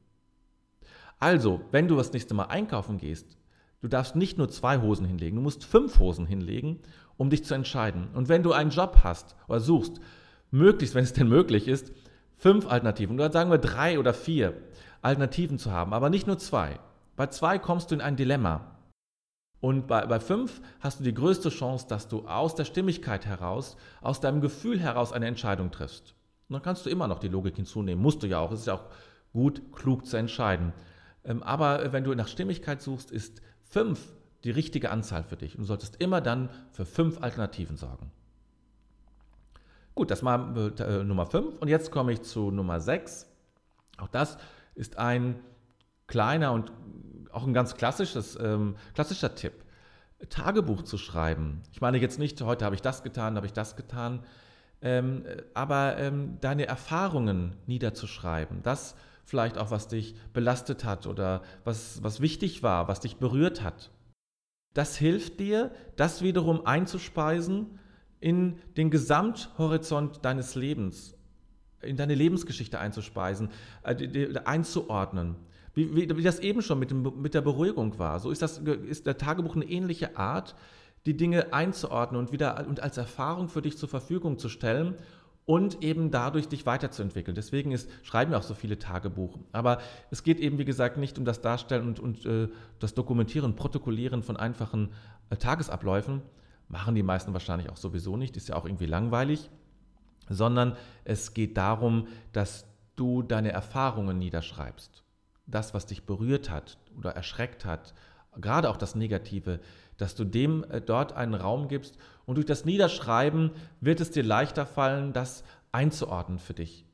Also, 1.19 1.61
wenn 1.71 1.87
du 1.87 1.97
das 1.97 2.13
nächste 2.13 2.35
Mal 2.35 2.45
einkaufen 2.45 2.99
gehst, 2.99 3.37
du 3.81 3.89
darfst 3.89 4.17
nicht 4.17 4.39
nur 4.39 4.49
zwei 4.49 4.81
Hosen 4.81 5.07
hinlegen, 5.07 5.37
du 5.37 5.43
musst 5.43 5.65
fünf 5.65 5.99
Hosen 5.99 6.27
hinlegen, 6.27 6.81
um 7.17 7.31
dich 7.31 7.45
zu 7.45 7.55
entscheiden. 7.55 8.09
Und 8.15 8.29
wenn 8.29 8.43
du 8.43 8.53
einen 8.53 8.71
Job 8.71 9.01
hast 9.05 9.37
oder 9.47 9.61
suchst, 9.61 10.01
möglichst, 10.51 10.95
wenn 10.95 11.05
es 11.05 11.13
denn 11.13 11.29
möglich 11.29 11.69
ist, 11.69 11.93
fünf 12.39 12.67
Alternativen, 12.67 13.15
oder 13.17 13.31
sagen 13.31 13.51
wir 13.51 13.59
drei 13.59 13.99
oder 13.99 14.15
vier 14.15 14.55
Alternativen 15.03 15.59
zu 15.59 15.73
haben, 15.73 15.93
aber 15.93 16.11
nicht 16.11 16.27
nur 16.27 16.39
zwei. 16.39 16.79
Bei 17.17 17.27
zwei 17.27 17.59
kommst 17.59 17.91
du 17.91 17.95
in 17.95 18.01
ein 18.01 18.17
Dilemma. 18.17 18.77
Und 19.61 19.87
bei, 19.87 20.07
bei 20.07 20.21
fünf 20.21 20.63
hast 20.81 21.01
du 21.01 21.05
die 21.05 21.15
größte 21.15 21.51
Chance, 21.51 21.87
dass 21.89 22.09
du 22.09 22.27
aus 22.27 22.55
der 22.55 22.65
Stimmigkeit 22.65 23.27
heraus, 23.27 23.77
aus 24.01 24.21
deinem 24.21 24.41
Gefühl 24.41 24.81
heraus 24.81 25.13
eine 25.13 25.27
Entscheidung 25.27 25.71
triffst. 25.71 26.15
Und 26.49 26.55
dann 26.55 26.63
kannst 26.63 26.87
du 26.87 26.91
immer 26.91 27.07
noch 27.09 27.19
die 27.19 27.29
Logik 27.29 27.57
hinzunehmen. 27.57 28.03
Musst 28.03 28.23
du 28.23 28.27
ja 28.27 28.39
auch. 28.39 28.53
Es 28.53 28.61
ist 28.61 28.67
ja 28.67 28.75
auch 28.75 28.85
gut, 29.33 29.63
klug 29.73 30.07
zu 30.07 30.17
entscheiden. 30.17 30.73
Ähm, 31.25 31.43
aber 31.43 31.93
wenn 31.93 32.05
du 32.05 32.15
nach 32.15 32.29
Stimmigkeit 32.29 32.81
suchst, 32.81 33.11
ist 33.11 33.43
fünf 33.63 34.01
die 34.45 34.51
richtige 34.51 34.91
Anzahl 34.91 35.23
für 35.23 35.37
dich. 35.37 35.55
Und 35.55 35.63
du 35.63 35.67
solltest 35.67 35.97
immer 35.97 36.21
dann 36.21 36.49
für 36.73 36.87
fünf 36.87 37.23
Alternativen 37.23 37.77
sorgen. 37.77 38.11
Gut, 39.95 40.11
das 40.11 40.25
war 40.25 40.57
äh, 40.57 41.05
Nummer 41.05 41.27
fünf. 41.27 41.59
Und 41.59 41.69
jetzt 41.69 41.91
komme 41.91 42.13
ich 42.13 42.23
zu 42.23 42.51
Nummer 42.51 42.81
sechs. 42.81 43.27
Auch 43.99 44.09
das 44.09 44.39
ist 44.74 44.98
ein 44.98 45.40
kleiner 46.06 46.52
und 46.52 46.72
auch 47.33 47.46
ein 47.46 47.54
ganz 47.54 47.76
klassisches, 47.76 48.38
ähm, 48.40 48.76
klassischer 48.94 49.35
Tipp. 49.35 49.64
Tagebuch 50.28 50.83
zu 50.83 50.98
schreiben. 50.98 51.62
Ich 51.72 51.80
meine 51.80 51.98
jetzt 51.98 52.18
nicht, 52.18 52.40
heute 52.42 52.64
habe 52.64 52.74
ich 52.74 52.83
das 52.83 53.02
getan, 53.02 53.37
habe 53.37 53.46
ich 53.46 53.52
das 53.52 53.76
getan, 53.76 54.22
ähm, 54.83 55.24
aber 55.54 55.96
ähm, 55.98 56.38
deine 56.40 56.66
Erfahrungen 56.66 57.56
niederzuschreiben, 57.66 58.62
das 58.62 58.96
vielleicht 59.24 59.56
auch, 59.56 59.70
was 59.70 59.88
dich 59.88 60.14
belastet 60.33 60.85
hat 60.85 61.06
oder 61.06 61.42
was, 61.64 62.02
was 62.02 62.20
wichtig 62.20 62.62
war, 62.62 62.88
was 62.88 63.00
dich 63.00 63.16
berührt 63.16 63.62
hat. 63.62 63.90
Das 64.74 64.96
hilft 64.96 65.40
dir, 65.40 65.72
das 65.96 66.22
wiederum 66.22 66.66
einzuspeisen 66.66 67.78
in 68.20 68.59
den 68.76 68.90
Gesamthorizont 68.90 70.24
deines 70.24 70.54
Lebens, 70.54 71.16
in 71.83 71.97
deine 71.97 72.14
Lebensgeschichte 72.14 72.79
einzuspeisen, 72.79 73.51
äh, 73.83 74.38
einzuordnen. 74.45 75.37
Wie, 75.75 75.95
wie, 75.95 76.23
das 76.23 76.40
eben 76.40 76.62
schon 76.62 76.79
mit, 76.79 76.90
dem, 76.90 77.23
mit 77.23 77.35
der 77.35 77.43
Beruhigung 77.43 77.99
war. 77.99 78.19
So 78.19 78.31
ist, 78.31 78.43
das, 78.43 78.59
ist 78.59 79.07
der 79.07 79.19
Tagebuch 79.19 79.55
eine 79.55 79.64
ähnliche 79.66 80.16
Art, 80.16 80.57
die 81.07 81.16
Dinge 81.16 81.53
einzuordnen 81.53 82.21
und 82.21 82.33
wieder 82.33 82.66
und 82.69 82.81
als 82.81 82.99
Erfahrung 82.99 83.49
für 83.49 83.62
dich 83.62 83.79
zur 83.79 83.88
Verfügung 83.88 84.38
zu 84.38 84.49
stellen 84.49 84.97
und 85.47 85.83
eben 85.83 86.11
dadurch 86.11 86.49
dich 86.49 86.66
weiterzuentwickeln. 86.66 87.35
Deswegen 87.35 87.73
ist, 87.73 87.88
schreiben 88.03 88.33
wir 88.33 88.38
auch 88.38 88.45
so 88.45 88.55
viele 88.55 88.79
Tagebuch. 88.79 89.38
Aber 89.53 89.79
es 90.11 90.23
geht 90.23 90.38
eben, 90.38 90.59
wie 90.59 90.64
gesagt, 90.64 90.97
nicht 90.97 91.19
um 91.19 91.25
das 91.25 91.40
Darstellen 91.40 91.88
und, 91.88 92.01
und 92.01 92.27
äh, 92.27 92.49
das 92.79 92.95
Dokumentieren, 92.95 93.57
Protokollieren 93.57 94.23
von 94.23 94.37
einfachen 94.37 94.90
äh, 95.31 95.37
Tagesabläufen. 95.37 96.23
Machen 96.69 96.95
die 96.95 97.03
meisten 97.03 97.33
wahrscheinlich 97.33 97.71
auch 97.71 97.77
sowieso 97.77 98.16
nicht, 98.16 98.37
ist 98.37 98.49
ja 98.49 98.57
auch 98.57 98.64
irgendwie 98.64 98.87
langweilig. 98.87 99.51
Sondern 100.31 100.77
es 101.05 101.35
geht 101.35 101.59
darum, 101.59 102.07
dass 102.33 102.64
du 102.97 103.23
deine 103.23 103.53
Erfahrungen 103.53 104.19
niederschreibst. 104.19 105.03
Das, 105.47 105.75
was 105.75 105.87
dich 105.87 106.07
berührt 106.07 106.49
hat 106.49 106.79
oder 106.97 107.11
erschreckt 107.11 107.64
hat, 107.66 107.93
gerade 108.40 108.71
auch 108.71 108.77
das 108.79 108.95
Negative, 108.95 109.61
dass 109.97 110.14
du 110.14 110.25
dem 110.25 110.64
äh, 110.71 110.81
dort 110.81 111.12
einen 111.12 111.35
Raum 111.35 111.69
gibst 111.69 111.99
und 112.25 112.37
durch 112.37 112.47
das 112.47 112.64
Niederschreiben 112.64 113.51
wird 113.81 114.01
es 114.01 114.11
dir 114.11 114.23
leichter 114.23 114.64
fallen, 114.64 115.12
das 115.12 115.45
einzuordnen 115.73 116.38
für 116.38 116.55
dich, 116.55 116.87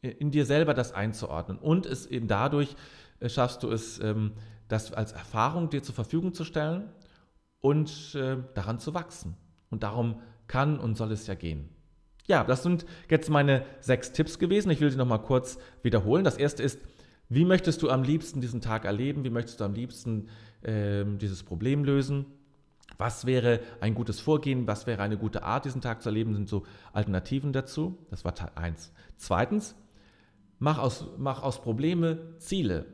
in 0.00 0.30
dir 0.30 0.46
selber 0.46 0.74
das 0.74 0.92
einzuordnen 0.92 1.58
und 1.58 1.86
es 1.86 2.06
eben 2.06 2.28
dadurch 2.28 2.76
äh, 3.20 3.28
schaffst 3.28 3.62
du 3.62 3.70
es, 3.70 3.98
ähm, 4.00 4.32
das 4.68 4.92
als 4.92 5.12
Erfahrung 5.12 5.70
dir 5.70 5.82
zur 5.82 5.94
Verfügung 5.94 6.34
zu 6.34 6.44
stellen 6.44 6.90
und 7.60 8.14
äh, 8.14 8.36
daran 8.54 8.78
zu 8.78 8.94
wachsen. 8.94 9.36
Und 9.70 9.82
darum 9.82 10.20
kann 10.48 10.78
und 10.78 10.96
soll 10.96 11.12
es 11.12 11.26
ja 11.26 11.34
gehen. 11.34 11.68
Ja, 12.26 12.44
das 12.44 12.62
sind 12.62 12.86
jetzt 13.10 13.30
meine 13.30 13.64
sechs 13.80 14.12
Tipps 14.12 14.38
gewesen. 14.38 14.70
Ich 14.70 14.80
will 14.80 14.90
sie 14.90 14.96
nochmal 14.96 15.22
kurz 15.22 15.58
wiederholen. 15.82 16.24
Das 16.24 16.36
erste 16.36 16.62
ist, 16.62 16.78
wie 17.28 17.44
möchtest 17.44 17.82
du 17.82 17.90
am 17.90 18.02
liebsten 18.02 18.40
diesen 18.40 18.60
Tag 18.60 18.84
erleben? 18.84 19.24
Wie 19.24 19.30
möchtest 19.30 19.60
du 19.60 19.64
am 19.64 19.74
liebsten 19.74 20.28
äh, 20.62 21.04
dieses 21.04 21.42
Problem 21.42 21.84
lösen? 21.84 22.26
Was 22.98 23.26
wäre 23.26 23.60
ein 23.80 23.94
gutes 23.94 24.20
Vorgehen? 24.20 24.66
Was 24.66 24.86
wäre 24.86 25.02
eine 25.02 25.16
gute 25.16 25.42
Art, 25.42 25.64
diesen 25.64 25.80
Tag 25.80 26.02
zu 26.02 26.10
erleben? 26.10 26.34
Sind 26.34 26.48
so 26.48 26.64
Alternativen 26.92 27.52
dazu. 27.52 27.98
Das 28.10 28.24
war 28.24 28.34
Teil 28.34 28.50
1. 28.54 28.92
Zweitens, 29.16 29.74
mach 30.58 30.78
aus, 30.78 31.06
mach 31.18 31.42
aus 31.42 31.62
Probleme 31.62 32.36
Ziele. 32.38 32.86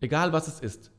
Egal 0.00 0.32
was 0.32 0.48
es 0.48 0.60
ist. 0.60 0.90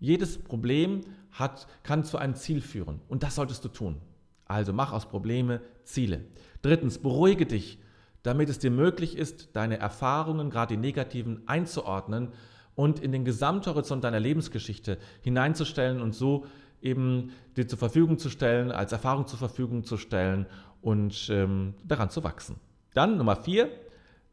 Jedes 0.00 0.38
Problem 0.38 1.02
hat, 1.32 1.66
kann 1.82 2.04
zu 2.04 2.18
einem 2.18 2.34
Ziel 2.34 2.60
führen. 2.60 3.00
Und 3.08 3.22
das 3.22 3.34
solltest 3.34 3.64
du 3.64 3.68
tun. 3.68 4.00
Also 4.48 4.72
mach 4.72 4.92
aus 4.92 5.06
Probleme 5.06 5.60
Ziele. 5.84 6.24
Drittens, 6.62 6.98
beruhige 6.98 7.46
dich, 7.46 7.78
damit 8.22 8.48
es 8.48 8.58
dir 8.58 8.70
möglich 8.70 9.16
ist, 9.16 9.50
deine 9.54 9.78
Erfahrungen, 9.78 10.50
gerade 10.50 10.74
die 10.74 10.80
negativen, 10.80 11.46
einzuordnen 11.46 12.32
und 12.74 12.98
in 12.98 13.12
den 13.12 13.24
Gesamthorizont 13.24 14.04
deiner 14.04 14.20
Lebensgeschichte 14.20 14.98
hineinzustellen 15.22 16.00
und 16.00 16.14
so 16.14 16.46
eben 16.80 17.32
dir 17.56 17.68
zur 17.68 17.78
Verfügung 17.78 18.18
zu 18.18 18.30
stellen, 18.30 18.70
als 18.72 18.92
Erfahrung 18.92 19.26
zur 19.26 19.38
Verfügung 19.38 19.84
zu 19.84 19.96
stellen 19.96 20.46
und 20.80 21.28
ähm, 21.30 21.74
daran 21.84 22.10
zu 22.10 22.24
wachsen. 22.24 22.56
Dann 22.94 23.16
Nummer 23.16 23.36
vier, 23.36 23.68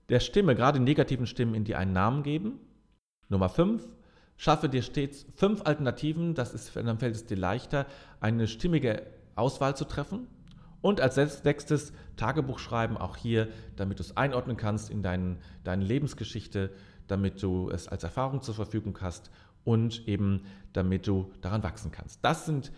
der 0.10 0.20
Stimme, 0.20 0.56
gerade 0.56 0.80
negativen 0.80 1.26
Stimmen, 1.26 1.56
in 1.56 1.64
die 1.64 1.76
einen 1.76 1.94
Namen 1.94 2.24
geben. 2.24 2.60
Nummer 3.30 3.50
fünf, 3.50 3.88
schaffe 4.38 4.70
dir 4.70 4.84
stets 4.84 5.26
fünf 5.36 5.64
Alternativen, 5.66 6.36
das 6.36 6.54
ist, 6.54 6.76
dann 6.76 7.00
fällt 7.00 7.16
es 7.16 7.26
dir 7.26 7.38
leichter, 7.38 7.88
eine 8.20 8.48
stimmige 8.48 9.02
Auswahl 9.36 9.76
zu 9.76 9.86
treffen. 9.86 10.28
Und 10.82 11.02
als 11.02 11.16
sechstes 11.16 11.94
Tagebuch 12.16 12.60
schreiben, 12.60 12.98
auch 12.98 13.18
hier, 13.18 13.48
damit 13.76 14.00
du 14.00 14.04
es 14.04 14.16
einordnen 14.18 14.56
kannst 14.56 14.90
in 14.90 15.02
dein, 15.02 15.40
deine 15.64 15.84
Lebensgeschichte, 15.84 16.72
damit 17.08 17.42
du 17.42 17.70
es 17.70 17.88
als 17.88 18.04
Erfahrung 18.04 18.42
zur 18.42 18.54
Verfügung 18.54 18.98
hast 19.02 19.32
und 19.64 20.08
eben 20.08 20.44
damit 20.74 21.08
du 21.08 21.32
daran 21.42 21.64
wachsen 21.64 21.92
kannst. 21.92 22.20
Das 22.24 22.46
sind 22.46 22.72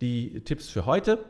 die 0.00 0.40
Tipps 0.40 0.68
für 0.68 0.86
heute. 0.86 1.24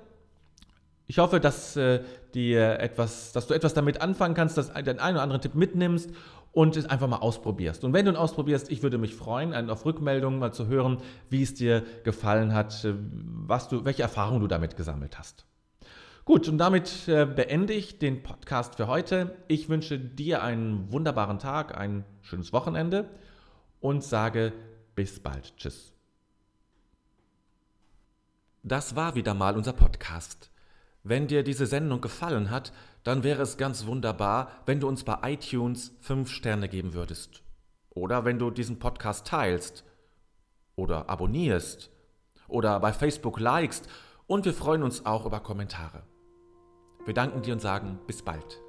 Ich 1.07 1.19
hoffe, 1.19 1.41
dass, 1.41 1.77
äh, 1.77 2.03
dir 2.35 2.79
etwas, 2.79 3.33
dass 3.33 3.47
du 3.47 3.55
etwas 3.55 3.75
damit 3.75 4.01
anfangen 4.01 4.35
kannst, 4.35 4.57
dass 4.57 4.73
du 4.73 4.83
den 4.83 4.99
einen 4.99 5.17
oder 5.17 5.23
anderen 5.23 5.43
Tipp 5.43 5.55
mitnimmst 5.55 6.11
und 6.53 6.77
es 6.77 6.87
einfach 6.87 7.09
mal 7.09 7.19
ausprobierst. 7.19 7.83
Und 7.85 7.93
wenn 7.93 8.05
du 8.05 8.13
ihn 8.13 8.17
ausprobierst, 8.17 8.71
ich 8.71 8.83
würde 8.83 8.99
mich 8.99 9.15
freuen, 9.15 9.71
auf 9.71 9.85
Rückmeldungen 9.85 10.39
mal 10.39 10.53
zu 10.53 10.67
hören, 10.67 10.99
wie 11.31 11.43
es 11.43 11.55
dir 11.55 11.83
gefallen 12.05 12.55
hat, 12.55 12.85
äh, 12.85 12.95
was 12.97 13.69
du, 13.69 13.85
welche 13.85 14.03
Erfahrungen 14.03 14.41
du 14.41 14.47
damit 14.47 14.77
gesammelt 14.77 15.19
hast. 15.19 15.47
Gut, 16.25 16.49
und 16.49 16.59
damit 16.59 17.09
äh, 17.09 17.27
beende 17.27 17.73
ich 17.73 17.99
den 17.99 18.23
Podcast 18.23 18.77
für 18.77 18.87
heute. 18.87 19.35
Ich 19.49 19.69
wünsche 19.69 19.99
dir 19.99 20.43
einen 20.43 20.93
wunderbaren 20.93 21.41
Tag, 21.41 21.77
ein 21.77 22.05
schönes 22.21 22.53
Wochenende 22.53 23.09
und 23.81 24.05
sage 24.05 24.53
bis 24.95 25.21
bald. 25.21 25.57
Tschüss. 25.57 25.93
Das 28.63 28.95
war 28.95 29.17
wieder 29.17 29.35
mal 29.35 29.57
unser 29.57 29.73
Podcast. 29.73 30.52
Wenn 31.05 31.27
dir 31.27 31.43
diese 31.43 31.67
Sendung 31.67 32.01
gefallen 32.01 32.51
hat, 32.51 32.73
dann 33.03 33.25
wäre 33.25 33.43
es 33.43 33.57
ganz 33.57 33.87
wunderbar, 33.87 34.51
wenn 34.67 34.79
du 34.79 34.87
uns 34.87 35.03
bei 35.03 35.19
iTunes 35.33 35.97
5 36.01 36.31
Sterne 36.31 36.69
geben 36.69 36.95
würdest. 36.95 37.43
Oder 37.91 38.25
wenn 38.25 38.39
du 38.39 38.51
diesen 38.51 38.79
Podcast 38.79 39.27
teilst. 39.27 39.85
Oder 40.77 41.09
abonnierst. 41.11 41.91
Oder 42.47 42.79
bei 42.81 42.93
Facebook 42.93 43.41
likest. 43.41 43.89
Und 44.27 44.45
wir 44.45 44.55
freuen 44.55 44.83
uns 44.83 45.05
auch 45.05 45.27
über 45.27 45.41
Kommentare. 45.41 46.05
Wir 47.05 47.15
danken 47.15 47.43
dir 47.43 47.55
und 47.55 47.61
sagen 47.61 47.99
bis 48.07 48.23
bald. 48.23 48.61